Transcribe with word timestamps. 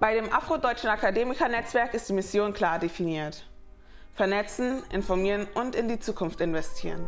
Bei 0.00 0.14
dem 0.14 0.32
Afrodeutschen 0.32 0.88
Akademikernetzwerk 0.88 1.92
ist 1.92 2.08
die 2.08 2.14
Mission 2.14 2.54
klar 2.54 2.78
definiert. 2.78 3.44
Vernetzen, 4.14 4.82
informieren 4.90 5.46
und 5.52 5.74
in 5.76 5.88
die 5.88 6.00
Zukunft 6.00 6.40
investieren. 6.40 7.06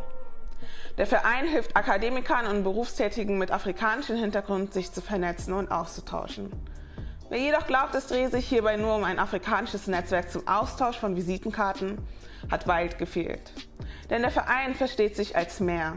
Der 0.99 1.07
Verein 1.07 1.49
hilft 1.49 1.75
Akademikern 1.75 2.47
und 2.47 2.65
Berufstätigen 2.65 3.39
mit 3.39 3.51
afrikanischem 3.51 4.19
Hintergrund, 4.19 4.75
sich 4.75 4.93
zu 4.93 5.01
vernetzen 5.01 5.55
und 5.55 5.71
auszutauschen. 5.71 6.53
Wer 7.31 7.39
jedoch 7.39 7.67
glaubt, 7.67 7.95
es 7.95 8.09
drehe 8.09 8.29
sich 8.29 8.47
hierbei 8.47 8.77
nur 8.77 8.97
um 8.97 9.05
ein 9.05 9.19
afrikanisches 9.19 9.87
Netzwerk 9.87 10.31
zum 10.31 10.47
Austausch 10.47 10.99
von 10.99 11.17
Visitenkarten, 11.17 11.97
hat 12.51 12.69
weit 12.69 12.99
gefehlt. 12.99 13.55
Denn 14.11 14.21
der 14.21 14.31
Verein 14.31 14.75
versteht 14.75 15.17
sich 15.17 15.35
als 15.35 15.61
mehr. 15.61 15.95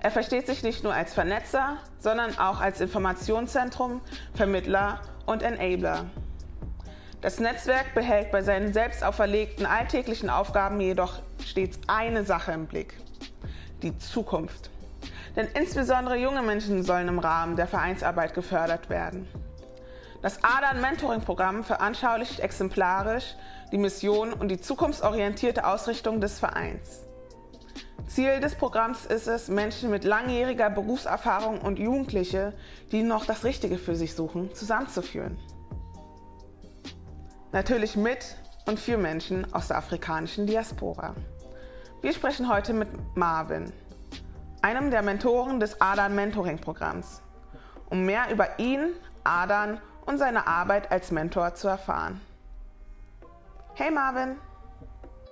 Er 0.00 0.10
versteht 0.10 0.46
sich 0.46 0.62
nicht 0.62 0.84
nur 0.84 0.92
als 0.92 1.14
Vernetzer, 1.14 1.78
sondern 1.98 2.36
auch 2.38 2.60
als 2.60 2.82
Informationszentrum, 2.82 4.02
Vermittler 4.34 5.00
und 5.30 5.42
Enabler. 5.42 6.06
Das 7.20 7.38
Netzwerk 7.38 7.94
behält 7.94 8.32
bei 8.32 8.42
seinen 8.42 8.72
selbst 8.72 9.04
auferlegten 9.04 9.64
alltäglichen 9.64 10.28
Aufgaben 10.28 10.80
jedoch 10.80 11.20
stets 11.44 11.78
eine 11.86 12.24
Sache 12.24 12.52
im 12.52 12.66
Blick. 12.66 12.94
Die 13.82 13.96
Zukunft. 13.98 14.70
Denn 15.36 15.46
insbesondere 15.54 16.16
junge 16.16 16.42
Menschen 16.42 16.82
sollen 16.82 17.08
im 17.08 17.18
Rahmen 17.18 17.56
der 17.56 17.68
Vereinsarbeit 17.68 18.34
gefördert 18.34 18.90
werden. 18.90 19.28
Das 20.22 20.42
ADAN 20.42 20.80
Mentoring 20.80 21.20
Programm 21.20 21.62
veranschaulicht 21.62 22.40
exemplarisch 22.40 23.36
die 23.70 23.78
Mission 23.78 24.32
und 24.32 24.48
die 24.48 24.60
zukunftsorientierte 24.60 25.64
Ausrichtung 25.64 26.20
des 26.20 26.38
Vereins. 26.40 26.99
Ziel 28.06 28.40
des 28.40 28.54
Programms 28.54 29.06
ist 29.06 29.26
es, 29.26 29.48
Menschen 29.48 29.90
mit 29.90 30.04
langjähriger 30.04 30.70
Berufserfahrung 30.70 31.60
und 31.60 31.78
Jugendliche, 31.78 32.52
die 32.92 33.02
noch 33.02 33.24
das 33.24 33.44
Richtige 33.44 33.78
für 33.78 33.94
sich 33.94 34.14
suchen, 34.14 34.54
zusammenzuführen. 34.54 35.38
Natürlich 37.52 37.96
mit 37.96 38.36
und 38.66 38.78
für 38.78 38.96
Menschen 38.96 39.52
aus 39.52 39.68
der 39.68 39.78
afrikanischen 39.78 40.46
Diaspora. 40.46 41.14
Wir 42.00 42.12
sprechen 42.12 42.48
heute 42.48 42.72
mit 42.72 42.88
Marvin, 43.16 43.72
einem 44.62 44.90
der 44.90 45.02
Mentoren 45.02 45.60
des 45.60 45.80
ADAN 45.80 46.14
Mentoring 46.14 46.58
Programms, 46.58 47.22
um 47.90 48.04
mehr 48.04 48.30
über 48.32 48.58
ihn, 48.58 48.92
ADAN 49.24 49.80
und 50.06 50.18
seine 50.18 50.46
Arbeit 50.46 50.90
als 50.90 51.10
Mentor 51.10 51.54
zu 51.54 51.68
erfahren. 51.68 52.20
Hey 53.74 53.90
Marvin! 53.90 54.36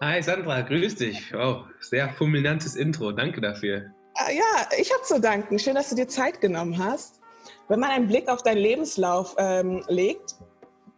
Hi 0.00 0.22
Sandra, 0.22 0.60
grüß 0.60 0.94
dich. 0.94 1.34
Wow, 1.34 1.64
sehr 1.80 2.08
fulminantes 2.10 2.76
Intro. 2.76 3.10
Danke 3.10 3.40
dafür. 3.40 3.86
Ah, 4.14 4.30
ja, 4.30 4.68
ich 4.78 4.92
habe 4.92 5.02
zu 5.02 5.20
danken. 5.20 5.58
Schön, 5.58 5.74
dass 5.74 5.90
du 5.90 5.96
dir 5.96 6.06
Zeit 6.06 6.40
genommen 6.40 6.78
hast. 6.78 7.20
Wenn 7.66 7.80
man 7.80 7.90
einen 7.90 8.06
Blick 8.06 8.28
auf 8.28 8.44
deinen 8.44 8.58
Lebenslauf 8.58 9.34
ähm, 9.38 9.82
legt, 9.88 10.36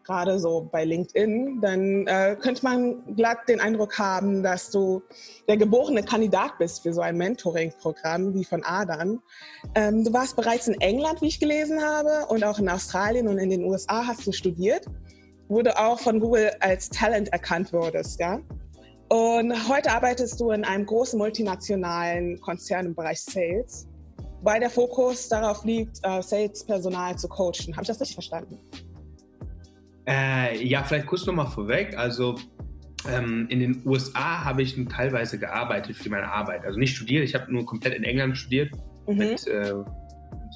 gerade 0.04 0.38
so 0.38 0.68
bei 0.70 0.84
LinkedIn, 0.84 1.62
dann 1.62 2.06
äh, 2.08 2.36
könnte 2.38 2.62
man 2.62 3.16
glatt 3.16 3.48
den 3.48 3.58
Eindruck 3.58 3.98
haben, 3.98 4.42
dass 4.42 4.70
du 4.70 5.02
der 5.48 5.56
geborene 5.56 6.02
Kandidat 6.02 6.58
bist 6.58 6.82
für 6.82 6.92
so 6.92 7.00
ein 7.00 7.16
Mentoring-Programm 7.16 8.34
wie 8.34 8.44
von 8.44 8.62
Adan. 8.64 9.22
Ähm, 9.76 10.04
du 10.04 10.12
warst 10.12 10.36
bereits 10.36 10.68
in 10.68 10.78
England, 10.82 11.22
wie 11.22 11.28
ich 11.28 11.40
gelesen 11.40 11.82
habe, 11.82 12.26
und 12.28 12.44
auch 12.44 12.58
in 12.58 12.68
Australien 12.68 13.28
und 13.28 13.38
in 13.38 13.48
den 13.48 13.64
USA 13.64 14.06
hast 14.06 14.26
du 14.26 14.32
studiert, 14.32 14.84
wo 15.48 15.62
du 15.62 15.74
auch 15.78 15.98
von 16.00 16.20
Google 16.20 16.52
als 16.60 16.90
Talent 16.90 17.32
erkannt 17.32 17.72
wurdest, 17.72 18.20
ja? 18.20 18.40
Und 19.10 19.52
heute 19.68 19.90
arbeitest 19.90 20.38
du 20.38 20.52
in 20.52 20.64
einem 20.64 20.86
großen 20.86 21.18
multinationalen 21.18 22.40
Konzern 22.40 22.86
im 22.86 22.94
Bereich 22.94 23.20
Sales, 23.20 23.88
weil 24.42 24.60
der 24.60 24.70
Fokus 24.70 25.28
darauf 25.28 25.64
liegt, 25.64 25.98
äh, 26.04 26.22
Sales-Personal 26.22 27.18
zu 27.18 27.26
coachen. 27.26 27.72
Habe 27.72 27.82
ich 27.82 27.88
das 27.88 28.00
richtig 28.00 28.14
verstanden? 28.14 28.60
Äh, 30.06 30.64
ja, 30.64 30.84
vielleicht 30.84 31.08
kurz 31.08 31.26
nochmal 31.26 31.48
vorweg. 31.48 31.98
Also 31.98 32.36
ähm, 33.08 33.48
in 33.50 33.58
den 33.58 33.82
USA 33.84 34.44
habe 34.44 34.62
ich 34.62 34.76
teilweise 34.88 35.40
gearbeitet 35.40 35.96
für 35.96 36.08
meine 36.08 36.30
Arbeit. 36.30 36.64
Also 36.64 36.78
nicht 36.78 36.94
studiert, 36.94 37.24
ich 37.24 37.34
habe 37.34 37.52
nur 37.52 37.66
komplett 37.66 37.94
in 37.94 38.04
England 38.04 38.38
studiert 38.38 38.70
mhm. 39.08 39.16
mit 39.16 39.44
äh, 39.48 39.74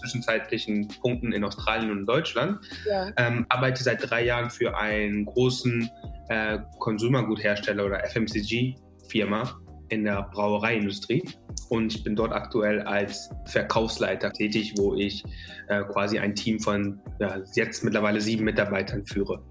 zwischenzeitlichen 0.00 0.88
Punkten 1.00 1.32
in 1.32 1.44
Australien 1.44 1.90
und 1.90 2.06
Deutschland. 2.06 2.58
Ja. 2.88 3.10
Ähm, 3.16 3.46
arbeite 3.48 3.82
seit 3.82 4.08
drei 4.08 4.24
Jahren 4.24 4.50
für 4.50 4.76
einen 4.76 5.24
großen 5.24 5.90
äh, 6.28 6.58
Konsumerguthersteller 6.78 7.84
oder 7.84 8.04
FMCG-Firma 8.04 9.60
in 9.88 10.04
der 10.04 10.22
Brauereiindustrie 10.32 11.22
und 11.68 11.94
ich 11.94 12.04
bin 12.04 12.16
dort 12.16 12.32
aktuell 12.32 12.82
als 12.82 13.30
Verkaufsleiter 13.46 14.32
tätig, 14.32 14.74
wo 14.76 14.94
ich 14.94 15.24
äh, 15.68 15.82
quasi 15.84 16.18
ein 16.18 16.34
Team 16.34 16.60
von 16.60 17.00
ja, 17.18 17.40
jetzt 17.54 17.84
mittlerweile 17.84 18.20
sieben 18.20 18.44
Mitarbeitern 18.44 19.04
führe. 19.06 19.42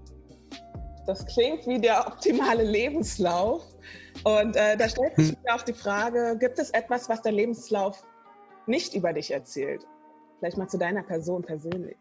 Das 1.06 1.26
klingt 1.26 1.66
wie 1.66 1.80
der 1.80 2.06
optimale 2.06 2.62
Lebenslauf. 2.62 3.62
Und 4.22 4.56
äh, 4.56 4.76
da 4.76 4.88
stellt 4.88 5.16
sich 5.16 5.36
mir 5.44 5.54
auch 5.54 5.62
die 5.62 5.74
Frage, 5.74 6.36
gibt 6.38 6.58
es 6.58 6.70
etwas, 6.70 7.08
was 7.08 7.20
der 7.20 7.32
Lebenslauf 7.32 8.02
nicht 8.66 8.94
über 8.94 9.12
dich 9.12 9.30
erzählt? 9.30 9.84
Vielleicht 10.38 10.58
mal 10.58 10.68
zu 10.68 10.78
deiner 10.78 11.02
Person 11.02 11.42
persönlich. 11.42 11.96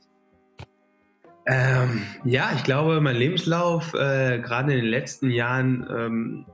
Ähm, 1.45 2.03
ja, 2.23 2.51
ich 2.55 2.63
glaube, 2.63 3.01
mein 3.01 3.17
Lebenslauf, 3.17 3.93
äh, 3.93 4.39
gerade 4.39 4.73
in 4.73 4.79
den 4.79 4.89
letzten 4.89 5.29
Jahren, 5.29 5.85
ähm, 5.89 6.45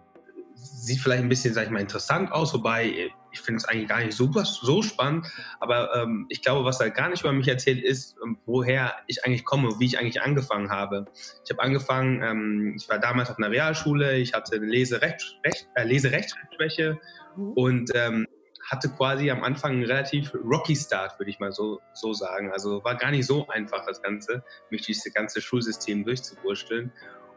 sieht 0.55 0.99
vielleicht 0.99 1.23
ein 1.23 1.29
bisschen, 1.29 1.53
sag 1.53 1.65
ich 1.65 1.69
mal, 1.69 1.79
interessant 1.79 2.31
aus, 2.31 2.53
wobei 2.53 3.11
ich 3.31 3.41
finde 3.41 3.57
es 3.57 3.65
eigentlich 3.65 3.87
gar 3.87 3.99
nicht 3.99 4.13
super, 4.13 4.43
so 4.45 4.81
spannend. 4.81 5.27
Aber 5.59 5.95
ähm, 5.95 6.25
ich 6.29 6.41
glaube, 6.41 6.65
was 6.65 6.79
er 6.79 6.89
gar 6.89 7.09
nicht 7.09 7.21
über 7.21 7.31
mich 7.31 7.47
erzählt, 7.47 7.83
ist, 7.83 8.15
ähm, 8.23 8.37
woher 8.45 8.95
ich 9.07 9.23
eigentlich 9.25 9.45
komme, 9.45 9.79
wie 9.79 9.85
ich 9.85 9.99
eigentlich 9.99 10.21
angefangen 10.21 10.69
habe. 10.69 11.05
Ich 11.43 11.51
habe 11.51 11.61
angefangen, 11.61 12.21
ähm, 12.23 12.75
ich 12.75 12.89
war 12.89 12.99
damals 12.99 13.29
auf 13.29 13.37
einer 13.37 13.51
Realschule, 13.51 14.17
ich 14.17 14.33
hatte 14.33 14.55
eine 14.55 14.65
Leserechtschwäche 14.65 15.65
äh, 15.75 15.83
Leserechtschwäche 15.83 16.99
mhm. 17.35 17.53
und 17.53 17.91
ähm, 17.93 18.27
hatte 18.69 18.89
quasi 18.89 19.31
am 19.31 19.43
Anfang 19.43 19.71
einen 19.73 19.83
relativ 19.83 20.33
rocky 20.35 20.75
Start, 20.75 21.19
würde 21.19 21.31
ich 21.31 21.39
mal 21.39 21.51
so, 21.51 21.81
so 21.93 22.13
sagen. 22.13 22.51
Also 22.51 22.83
war 22.83 22.95
gar 22.95 23.11
nicht 23.11 23.25
so 23.25 23.47
einfach, 23.47 23.85
das 23.85 24.01
Ganze, 24.01 24.43
mich 24.69 24.85
durch 24.85 25.01
das 25.03 25.13
ganze 25.13 25.41
Schulsystem 25.41 26.05
durchzuwursteln. 26.05 26.91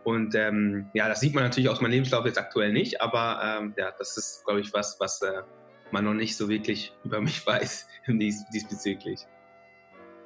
Und 0.04 0.34
ähm, 0.34 0.91
ja, 0.94 1.09
das 1.09 1.21
sieht 1.21 1.34
man 1.34 1.44
natürlich 1.44 1.69
aus 1.71 1.81
meinem 1.81 1.92
Lebenslauf 1.92 2.26
jetzt 2.26 2.38
aktuell 2.38 2.72
nicht, 2.72 3.00
aber 3.00 3.41
ähm, 3.42 3.75
ja, 3.76 3.92
das 3.98 4.16
ist, 4.16 4.44
glaube 4.44 4.60
ich, 4.60 4.72
was, 4.72 4.98
was 4.98 5.22
äh, 5.22 5.42
man 5.92 6.04
noch 6.04 6.15
nicht 6.15 6.37
so 6.37 6.48
wirklich 6.48 6.92
über 7.04 7.21
mich 7.21 7.47
weiß 7.47 7.87
dies, 8.09 8.44
diesbezüglich. 8.53 9.26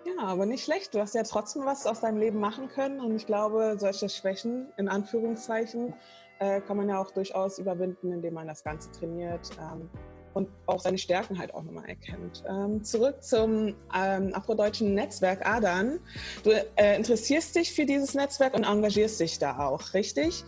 Ja, 0.05 0.23
aber 0.23 0.47
nicht 0.47 0.65
schlecht. 0.65 0.95
Du 0.95 1.01
hast 1.01 1.15
ja 1.15 1.25
trotzdem 1.25 1.67
was 1.67 1.87
aus 1.87 2.01
deinem 2.01 2.19
Leben 2.19 2.39
machen 2.39 2.69
können 2.69 3.01
und 3.01 3.17
ich 3.17 3.27
glaube, 3.27 3.77
solche 3.79 4.09
Schwächen 4.09 4.73
in 4.77 4.89
Anführungszeichen 4.89 5.95
äh, 6.39 6.61
kann 6.61 6.77
man 6.77 6.89
ja 6.89 6.99
auch 6.99 7.11
durchaus 7.11 7.59
überwinden, 7.59 8.13
indem 8.13 8.35
man 8.35 8.47
das 8.47 8.63
Ganze 8.63 8.91
trainiert. 8.93 9.51
Ähm, 9.61 9.91
und 10.37 10.51
auch 10.67 10.81
seine 10.81 10.99
Stärken 10.99 11.39
halt 11.39 11.55
auch 11.55 11.63
nochmal 11.63 11.89
erkennt. 11.89 12.45
Ähm, 12.47 12.85
zurück 12.85 13.23
zum 13.23 13.75
ähm, 13.95 14.35
afrodeutschen 14.35 14.93
Netzwerk 14.93 15.47
ADAN. 15.47 15.99
Du 16.45 16.51
äh, 16.77 16.97
interessierst 16.97 17.57
dich 17.57 17.73
für 17.73 17.87
dieses 17.87 18.13
Netzwerk 18.13 18.53
und 18.53 18.65
engagierst 18.65 19.19
dich 19.19 19.39
da 19.39 19.59
auch, 19.59 19.95
richtig? 19.95 20.45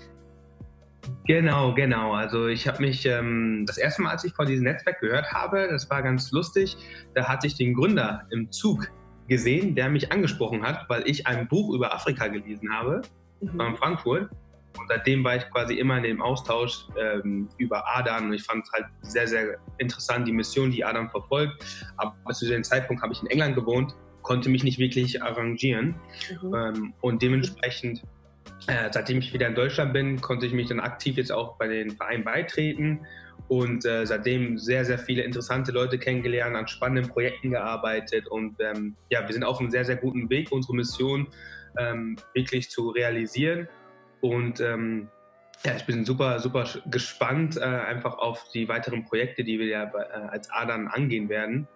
Genau, 1.26 1.72
genau. 1.74 2.12
Also 2.12 2.48
ich 2.48 2.68
habe 2.68 2.82
mich 2.82 3.06
ähm, 3.06 3.64
das 3.66 3.78
erste 3.78 4.02
Mal, 4.02 4.10
als 4.10 4.24
ich 4.24 4.34
von 4.34 4.46
diesem 4.46 4.64
Netzwerk 4.64 5.00
gehört 5.00 5.32
habe, 5.32 5.68
das 5.70 5.88
war 5.88 6.02
ganz 6.02 6.30
lustig, 6.32 6.76
da 7.14 7.26
hatte 7.26 7.46
ich 7.46 7.54
den 7.54 7.72
Gründer 7.72 8.26
im 8.30 8.52
Zug 8.52 8.90
gesehen, 9.26 9.74
der 9.74 9.88
mich 9.88 10.12
angesprochen 10.12 10.62
hat, 10.64 10.84
weil 10.88 11.08
ich 11.08 11.26
ein 11.26 11.48
Buch 11.48 11.74
über 11.74 11.94
Afrika 11.94 12.28
gelesen 12.28 12.70
habe, 12.74 13.00
mhm. 13.40 13.58
in 13.58 13.76
Frankfurt. 13.76 14.28
Und 14.78 14.88
seitdem 14.88 15.24
war 15.24 15.36
ich 15.36 15.48
quasi 15.50 15.74
immer 15.74 15.96
in 15.98 16.04
dem 16.04 16.22
Austausch 16.22 16.86
ähm, 16.98 17.48
über 17.58 17.84
Adam 17.96 18.26
und 18.26 18.32
ich 18.34 18.42
fand 18.42 18.64
es 18.64 18.72
halt 18.72 18.86
sehr, 19.02 19.26
sehr 19.26 19.58
interessant, 19.78 20.26
die 20.26 20.32
Mission, 20.32 20.70
die 20.70 20.84
Adam 20.84 21.10
verfolgt. 21.10 21.64
Aber 21.96 22.14
zu 22.32 22.46
dem 22.46 22.64
Zeitpunkt 22.64 23.02
habe 23.02 23.12
ich 23.12 23.22
in 23.22 23.28
England 23.28 23.54
gewohnt, 23.54 23.94
konnte 24.22 24.50
mich 24.50 24.64
nicht 24.64 24.78
wirklich 24.78 25.22
arrangieren 25.22 25.94
mhm. 26.42 26.54
ähm, 26.54 26.94
und 27.00 27.22
dementsprechend, 27.22 28.02
äh, 28.66 28.90
seitdem 28.92 29.18
ich 29.18 29.32
wieder 29.32 29.46
in 29.46 29.54
Deutschland 29.54 29.92
bin, 29.92 30.20
konnte 30.20 30.46
ich 30.46 30.52
mich 30.52 30.68
dann 30.68 30.80
aktiv 30.80 31.16
jetzt 31.16 31.32
auch 31.32 31.56
bei 31.56 31.66
den 31.66 31.90
Vereinen 31.92 32.24
beitreten 32.24 33.06
und 33.48 33.86
äh, 33.86 34.04
seitdem 34.04 34.58
sehr, 34.58 34.84
sehr 34.84 34.98
viele 34.98 35.22
interessante 35.22 35.72
Leute 35.72 35.98
kennengelernt, 35.98 36.56
an 36.56 36.68
spannenden 36.68 37.10
Projekten 37.10 37.50
gearbeitet 37.50 38.28
und 38.28 38.56
ähm, 38.60 38.96
ja, 39.08 39.26
wir 39.26 39.32
sind 39.32 39.44
auf 39.44 39.60
einem 39.60 39.70
sehr, 39.70 39.84
sehr 39.84 39.96
guten 39.96 40.28
Weg, 40.28 40.52
unsere 40.52 40.74
Mission 40.74 41.28
ähm, 41.78 42.16
wirklich 42.34 42.70
zu 42.70 42.90
realisieren. 42.90 43.68
Und 44.20 44.60
ähm, 44.60 45.08
ja, 45.64 45.74
ich 45.76 45.86
bin 45.86 46.04
super, 46.04 46.38
super 46.38 46.66
gespannt 46.86 47.56
äh, 47.56 47.64
einfach 47.64 48.18
auf 48.18 48.44
die 48.54 48.68
weiteren 48.68 49.04
Projekte, 49.04 49.42
die 49.44 49.58
wir 49.58 49.66
ja 49.66 49.84
äh, 49.84 50.28
als 50.28 50.50
Adern 50.50 50.86
angehen 50.88 51.28
werden 51.28 51.66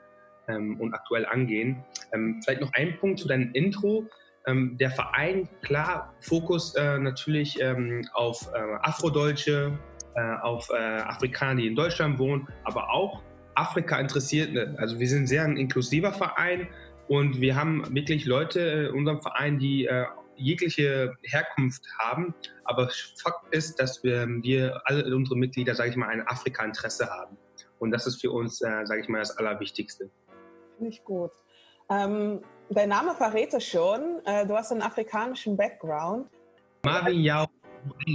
ähm, 0.49 0.81
und 0.81 0.95
aktuell 0.95 1.27
angehen. 1.27 1.85
Ähm, 2.13 2.41
vielleicht 2.43 2.61
noch 2.61 2.73
ein 2.75 2.97
Punkt 2.99 3.19
zu 3.19 3.29
deinem 3.29 3.53
Intro. 3.53 4.07
Ähm, 4.47 4.77
der 4.79 4.91
Verein, 4.91 5.49
klar, 5.63 6.15
Fokus 6.21 6.75
äh, 6.75 6.99
natürlich 6.99 7.61
ähm, 7.61 8.07
auf 8.13 8.49
äh, 8.55 8.59
Afrodeutsche, 8.83 9.79
äh, 10.15 10.35
auf 10.43 10.69
äh, 10.71 10.77
Afrikaner, 10.77 11.61
die 11.61 11.67
in 11.67 11.77
Deutschland 11.77 12.19
wohnen, 12.19 12.49
aber 12.65 12.91
auch 12.91 13.23
Afrika 13.55 13.99
interessiert. 13.99 14.53
Ne? 14.53 14.75
Also 14.79 14.99
wir 14.99 15.09
sind 15.09 15.27
sehr 15.27 15.45
ein 15.45 15.57
inklusiver 15.57 16.13
Verein 16.13 16.69
und 17.09 17.41
wir 17.41 17.57
haben 17.57 17.95
wirklich 17.95 18.27
Leute 18.27 18.61
in 18.61 18.95
unserem 18.95 19.21
Verein, 19.21 19.59
die 19.59 19.89
jegliche 20.37 21.15
Herkunft 21.23 21.83
haben. 21.99 22.35
Aber 22.65 22.91
Fakt 23.23 23.55
ist, 23.55 23.81
dass 23.81 24.03
wir, 24.03 24.27
wir 24.43 24.81
alle 24.85 25.15
unsere 25.15 25.37
Mitglieder, 25.37 25.75
sage 25.75 25.91
ich 25.91 25.97
mal, 25.97 26.09
ein 26.09 26.27
Afrika-Interesse 26.27 27.09
haben. 27.09 27.37
Und 27.79 27.91
das 27.91 28.07
ist 28.07 28.21
für 28.21 28.31
uns, 28.31 28.61
äh, 28.61 28.85
sage 28.85 29.01
ich 29.01 29.09
mal, 29.09 29.19
das 29.19 29.37
Allerwichtigste. 29.37 30.11
Finde 30.77 30.91
ich 30.91 31.03
gut. 31.05 31.33
Ähm, 31.91 32.41
dein 32.71 32.89
Name 32.89 33.15
verrät 33.15 33.53
es 33.55 33.67
schon. 33.67 34.21
Äh, 34.25 34.47
du 34.47 34.57
hast 34.57 34.73
einen 34.73 34.83
afrikanischen 34.83 35.57
Background. 35.57 36.29
Marvin 36.85 37.21
Yao 37.21 37.47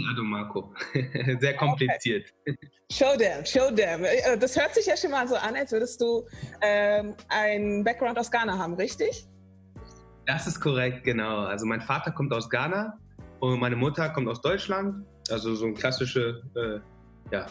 also 0.10 0.24
Marco. 0.24 0.74
Sehr 1.40 1.56
kompliziert. 1.56 2.34
Okay. 2.48 2.58
Show 2.92 3.18
them, 3.18 3.46
show 3.46 3.70
them. 3.70 4.04
Äh, 4.04 4.38
das 4.38 4.60
hört 4.60 4.74
sich 4.74 4.86
ja 4.86 4.96
schon 4.96 5.12
mal 5.12 5.28
so 5.28 5.36
an, 5.36 5.56
als 5.56 5.72
würdest 5.72 6.00
du 6.02 6.26
ähm, 6.62 7.16
einen 7.30 7.84
Background 7.84 8.18
aus 8.18 8.32
Ghana 8.32 8.58
haben, 8.58 8.76
richtig? 8.76 9.28
Das 10.28 10.46
ist 10.46 10.60
korrekt, 10.60 11.06
genau. 11.06 11.46
Also 11.46 11.66
mein 11.66 11.80
Vater 11.80 12.12
kommt 12.12 12.34
aus 12.34 12.50
Ghana 12.50 12.98
und 13.40 13.62
meine 13.62 13.78
Mutter 13.78 14.10
kommt 14.10 14.28
aus 14.28 14.42
Deutschland. 14.42 15.06
Also 15.30 15.56
so 15.56 15.66
ein 15.66 15.74
klassisches 15.74 16.44
äh, 16.56 16.80
ja, 17.32 17.48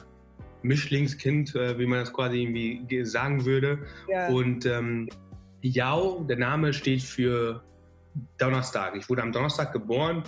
Mischlingskind, 0.63 1.55
äh, 1.55 1.79
wie 1.79 1.87
man 1.87 2.01
das 2.01 2.13
quasi 2.13 2.43
irgendwie 2.43 3.05
sagen 3.07 3.47
würde. 3.47 3.79
Ja. 4.09 4.29
Und 4.29 4.67
ähm, 4.67 5.09
Yao, 5.63 6.23
der 6.29 6.37
Name 6.37 6.75
steht 6.75 7.03
für 7.03 7.63
Donnerstag. 8.37 8.95
Ich 8.95 9.09
wurde 9.09 9.23
am 9.23 9.33
Donnerstag 9.33 9.73
geboren 9.73 10.23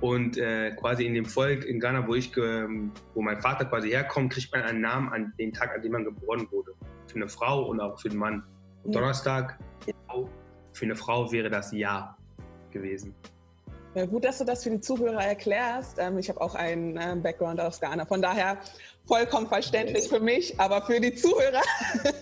und 0.00 0.36
äh, 0.36 0.72
quasi 0.72 1.06
in 1.06 1.14
dem 1.14 1.24
Volk 1.24 1.64
in 1.64 1.80
Ghana, 1.80 2.06
wo 2.06 2.14
ich, 2.14 2.36
wo 2.36 3.22
mein 3.22 3.38
Vater 3.40 3.64
quasi 3.64 3.88
herkommt, 3.88 4.30
kriegt 4.30 4.52
man 4.52 4.62
einen 4.62 4.82
Namen 4.82 5.08
an 5.10 5.32
den 5.38 5.54
Tag, 5.54 5.74
an 5.74 5.80
dem 5.80 5.92
man 5.92 6.04
geboren 6.04 6.46
wurde. 6.50 6.72
Für 7.06 7.16
eine 7.16 7.28
Frau 7.28 7.64
und 7.64 7.80
auch 7.80 7.98
für 7.98 8.10
den 8.10 8.18
Mann. 8.18 8.42
Und. 8.82 8.94
Donnerstag, 8.94 9.58
für 10.74 10.84
eine 10.84 10.96
Frau 10.96 11.30
wäre 11.32 11.48
das 11.48 11.72
Ja 11.72 12.16
gewesen. 12.70 13.14
Ja, 13.94 14.06
gut, 14.06 14.24
dass 14.24 14.38
du 14.38 14.44
das 14.44 14.64
für 14.64 14.70
die 14.70 14.80
Zuhörer 14.80 15.24
erklärst. 15.24 15.98
Ähm, 16.00 16.18
ich 16.18 16.28
habe 16.28 16.40
auch 16.40 16.56
einen 16.56 16.96
äh, 16.96 17.14
Background 17.14 17.60
aus 17.60 17.80
Ghana. 17.80 18.04
Von 18.06 18.20
daher 18.20 18.58
vollkommen 19.06 19.46
verständlich 19.46 20.08
für 20.08 20.18
mich, 20.18 20.58
aber 20.58 20.82
für 20.82 20.98
die 20.98 21.14
Zuhörer 21.14 21.62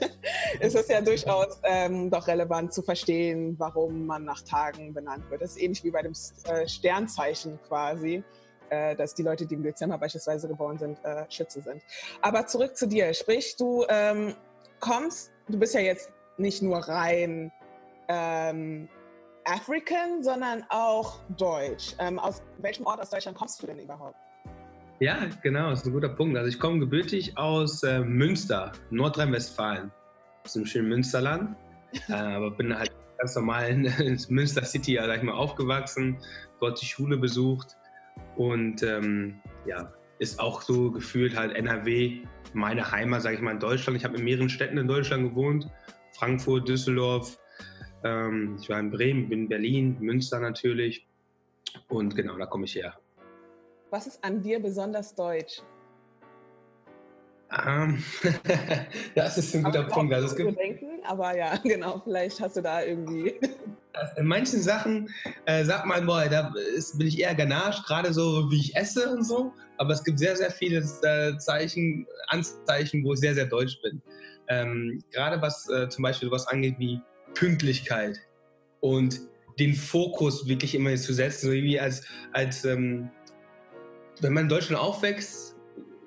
ist 0.61 0.77
es 0.77 0.89
ja 0.89 1.01
durchaus 1.01 1.59
ähm, 1.63 2.11
doch 2.11 2.27
relevant 2.27 2.75
zu 2.75 2.83
verstehen, 2.83 3.55
warum 3.59 4.05
man 4.05 4.27
nach 4.27 4.43
Tagen 4.43 4.93
benannt 4.93 5.31
wird. 5.31 5.41
Das 5.41 5.53
ist 5.53 5.63
ähnlich 5.63 5.83
wie 5.83 5.91
bei 5.91 6.03
dem 6.03 6.13
äh, 6.45 6.69
Sternzeichen 6.69 7.59
quasi, 7.67 8.23
äh, 8.69 8.95
dass 8.95 9.15
die 9.15 9.23
Leute, 9.23 9.47
die 9.47 9.55
im 9.55 9.63
Dezember 9.63 9.97
beispielsweise 9.97 10.49
geboren 10.49 10.77
sind, 10.77 11.03
äh, 11.07 11.25
Schütze 11.31 11.63
sind. 11.63 11.83
Aber 12.21 12.47
zurück 12.47 12.77
zu 12.77 12.87
dir. 12.87 13.15
Sprich, 13.15 13.57
du 13.57 13.87
ähm, 13.89 14.35
kommst, 14.79 15.31
du 15.49 15.59
bist 15.59 15.73
ja 15.73 15.81
jetzt 15.81 16.11
nicht 16.37 16.61
nur 16.61 16.77
rein 16.81 17.51
ähm, 18.09 18.89
African, 19.45 20.23
sondern 20.23 20.65
auch 20.69 21.21
Deutsch. 21.37 21.95
Ähm, 21.99 22.19
aus 22.19 22.43
welchem 22.59 22.87
Ort 22.87 23.01
aus 23.01 23.11
Deutschland 23.11 23.37
kommst 23.37 23.63
du 23.63 23.67
denn 23.67 23.79
überhaupt? 23.79 24.17
Ja, 25.01 25.19
genau, 25.43 25.71
das 25.71 25.81
ist 25.81 25.87
ein 25.87 25.93
guter 25.93 26.11
Punkt. 26.11 26.37
Also 26.37 26.49
ich 26.49 26.61
komme 26.61 26.79
gebürtig 26.79 27.37
aus 27.37 27.83
äh, 27.83 28.01
Münster, 28.01 28.73
Nordrhein-Westfalen, 28.91 29.91
aus 30.45 30.53
dem 30.53 30.65
schönen 30.65 30.89
Münsterland. 30.89 31.57
äh, 32.09 32.13
aber 32.13 32.53
bin 32.53 32.77
halt 32.77 32.93
ganz 33.19 33.35
normal 33.35 33.69
in, 33.69 33.85
in 33.85 34.19
Münster 34.29 34.65
City, 34.65 34.99
sag 35.01 35.19
ich 35.19 35.23
mal, 35.23 35.35
aufgewachsen, 35.35 36.19
dort 36.61 36.81
die 36.81 36.87
Schule 36.87 37.17
besucht 37.17 37.77
und 38.37 38.83
ähm, 38.83 39.41
ja, 39.67 39.93
ist 40.19 40.39
auch 40.39 40.63
so 40.63 40.91
gefühlt 40.91 41.37
halt 41.37 41.55
NRW 41.57 42.25
meine 42.55 42.91
Heimat, 42.91 43.23
sage 43.23 43.37
ich 43.37 43.43
mal, 43.43 43.53
in 43.53 43.61
Deutschland. 43.61 43.97
Ich 43.97 44.05
habe 44.05 44.17
in 44.17 44.25
mehreren 44.25 44.49
Städten 44.49 44.79
in 44.79 44.87
Deutschland 44.87 45.31
gewohnt, 45.31 45.69
Frankfurt, 46.13 46.69
Düsseldorf, 46.69 47.39
ähm, 48.05 48.57
ich 48.61 48.69
war 48.69 48.81
in 48.81 48.91
Bremen, 48.91 49.29
bin 49.29 49.41
in 49.41 49.49
Berlin, 49.49 49.97
Münster 50.01 50.41
natürlich. 50.41 51.07
Und 51.89 52.15
genau, 52.15 52.37
da 52.37 52.47
komme 52.47 52.65
ich 52.65 52.75
her. 52.75 52.95
Was 53.91 54.07
ist 54.07 54.25
an 54.25 54.43
dir 54.43 54.61
besonders 54.61 55.15
deutsch? 55.15 55.63
Um, 57.53 57.59
ähm, 57.67 58.05
das 59.15 59.37
ist 59.37 59.55
ein 59.55 59.63
guter 59.63 59.85
Punkt. 59.85 60.15
Also 60.15 60.29
es 60.29 60.37
gibt 60.37 60.59
denken, 60.59 61.01
aber 61.05 61.37
ja, 61.37 61.57
genau, 61.63 62.01
vielleicht 62.03 62.41
hast 62.41 62.57
du 62.57 62.63
da 62.63 62.83
irgendwie. 62.83 63.35
In 64.17 64.27
manchen 64.27 64.63
Sachen 64.63 65.11
äh, 65.45 65.63
sagt 65.65 65.85
man, 65.85 66.07
boah, 66.07 66.25
da 66.27 66.51
ist, 66.75 66.97
bin 66.97 67.09
ich 67.09 67.21
eher 67.21 67.35
ganache, 67.35 67.83
gerade 67.87 68.15
so 68.15 68.51
wie 68.51 68.59
ich 68.59 68.75
esse 68.75 69.11
und 69.11 69.23
so. 69.23 69.53
Aber 69.77 69.93
es 69.93 70.03
gibt 70.03 70.19
sehr, 70.19 70.35
sehr 70.35 70.51
viele 70.51 70.79
äh, 71.03 71.37
Zeichen, 71.37 72.07
Anzeichen, 72.29 73.05
wo 73.05 73.13
ich 73.13 73.21
sehr, 73.21 73.35
sehr 73.35 73.47
deutsch 73.47 73.79
bin. 73.83 74.01
Ähm, 74.49 75.05
gerade 75.11 75.43
was 75.43 75.69
äh, 75.69 75.91
zum 75.91 76.03
Beispiel 76.03 76.31
was 76.31 76.47
angeht 76.47 76.77
wie 76.79 77.03
Pünktlichkeit 77.35 78.21
und 78.81 79.21
den 79.59 79.75
Fokus 79.75 80.49
wirklich 80.49 80.75
immer 80.75 80.95
zu 80.97 81.13
setzen, 81.13 81.47
so 81.47 81.53
wie 81.53 81.79
als, 81.79 82.05
als 82.33 82.65
ähm, 82.65 83.11
wenn 84.21 84.33
man 84.33 84.45
in 84.45 84.49
Deutschland 84.49 84.81
aufwächst, 84.81 85.57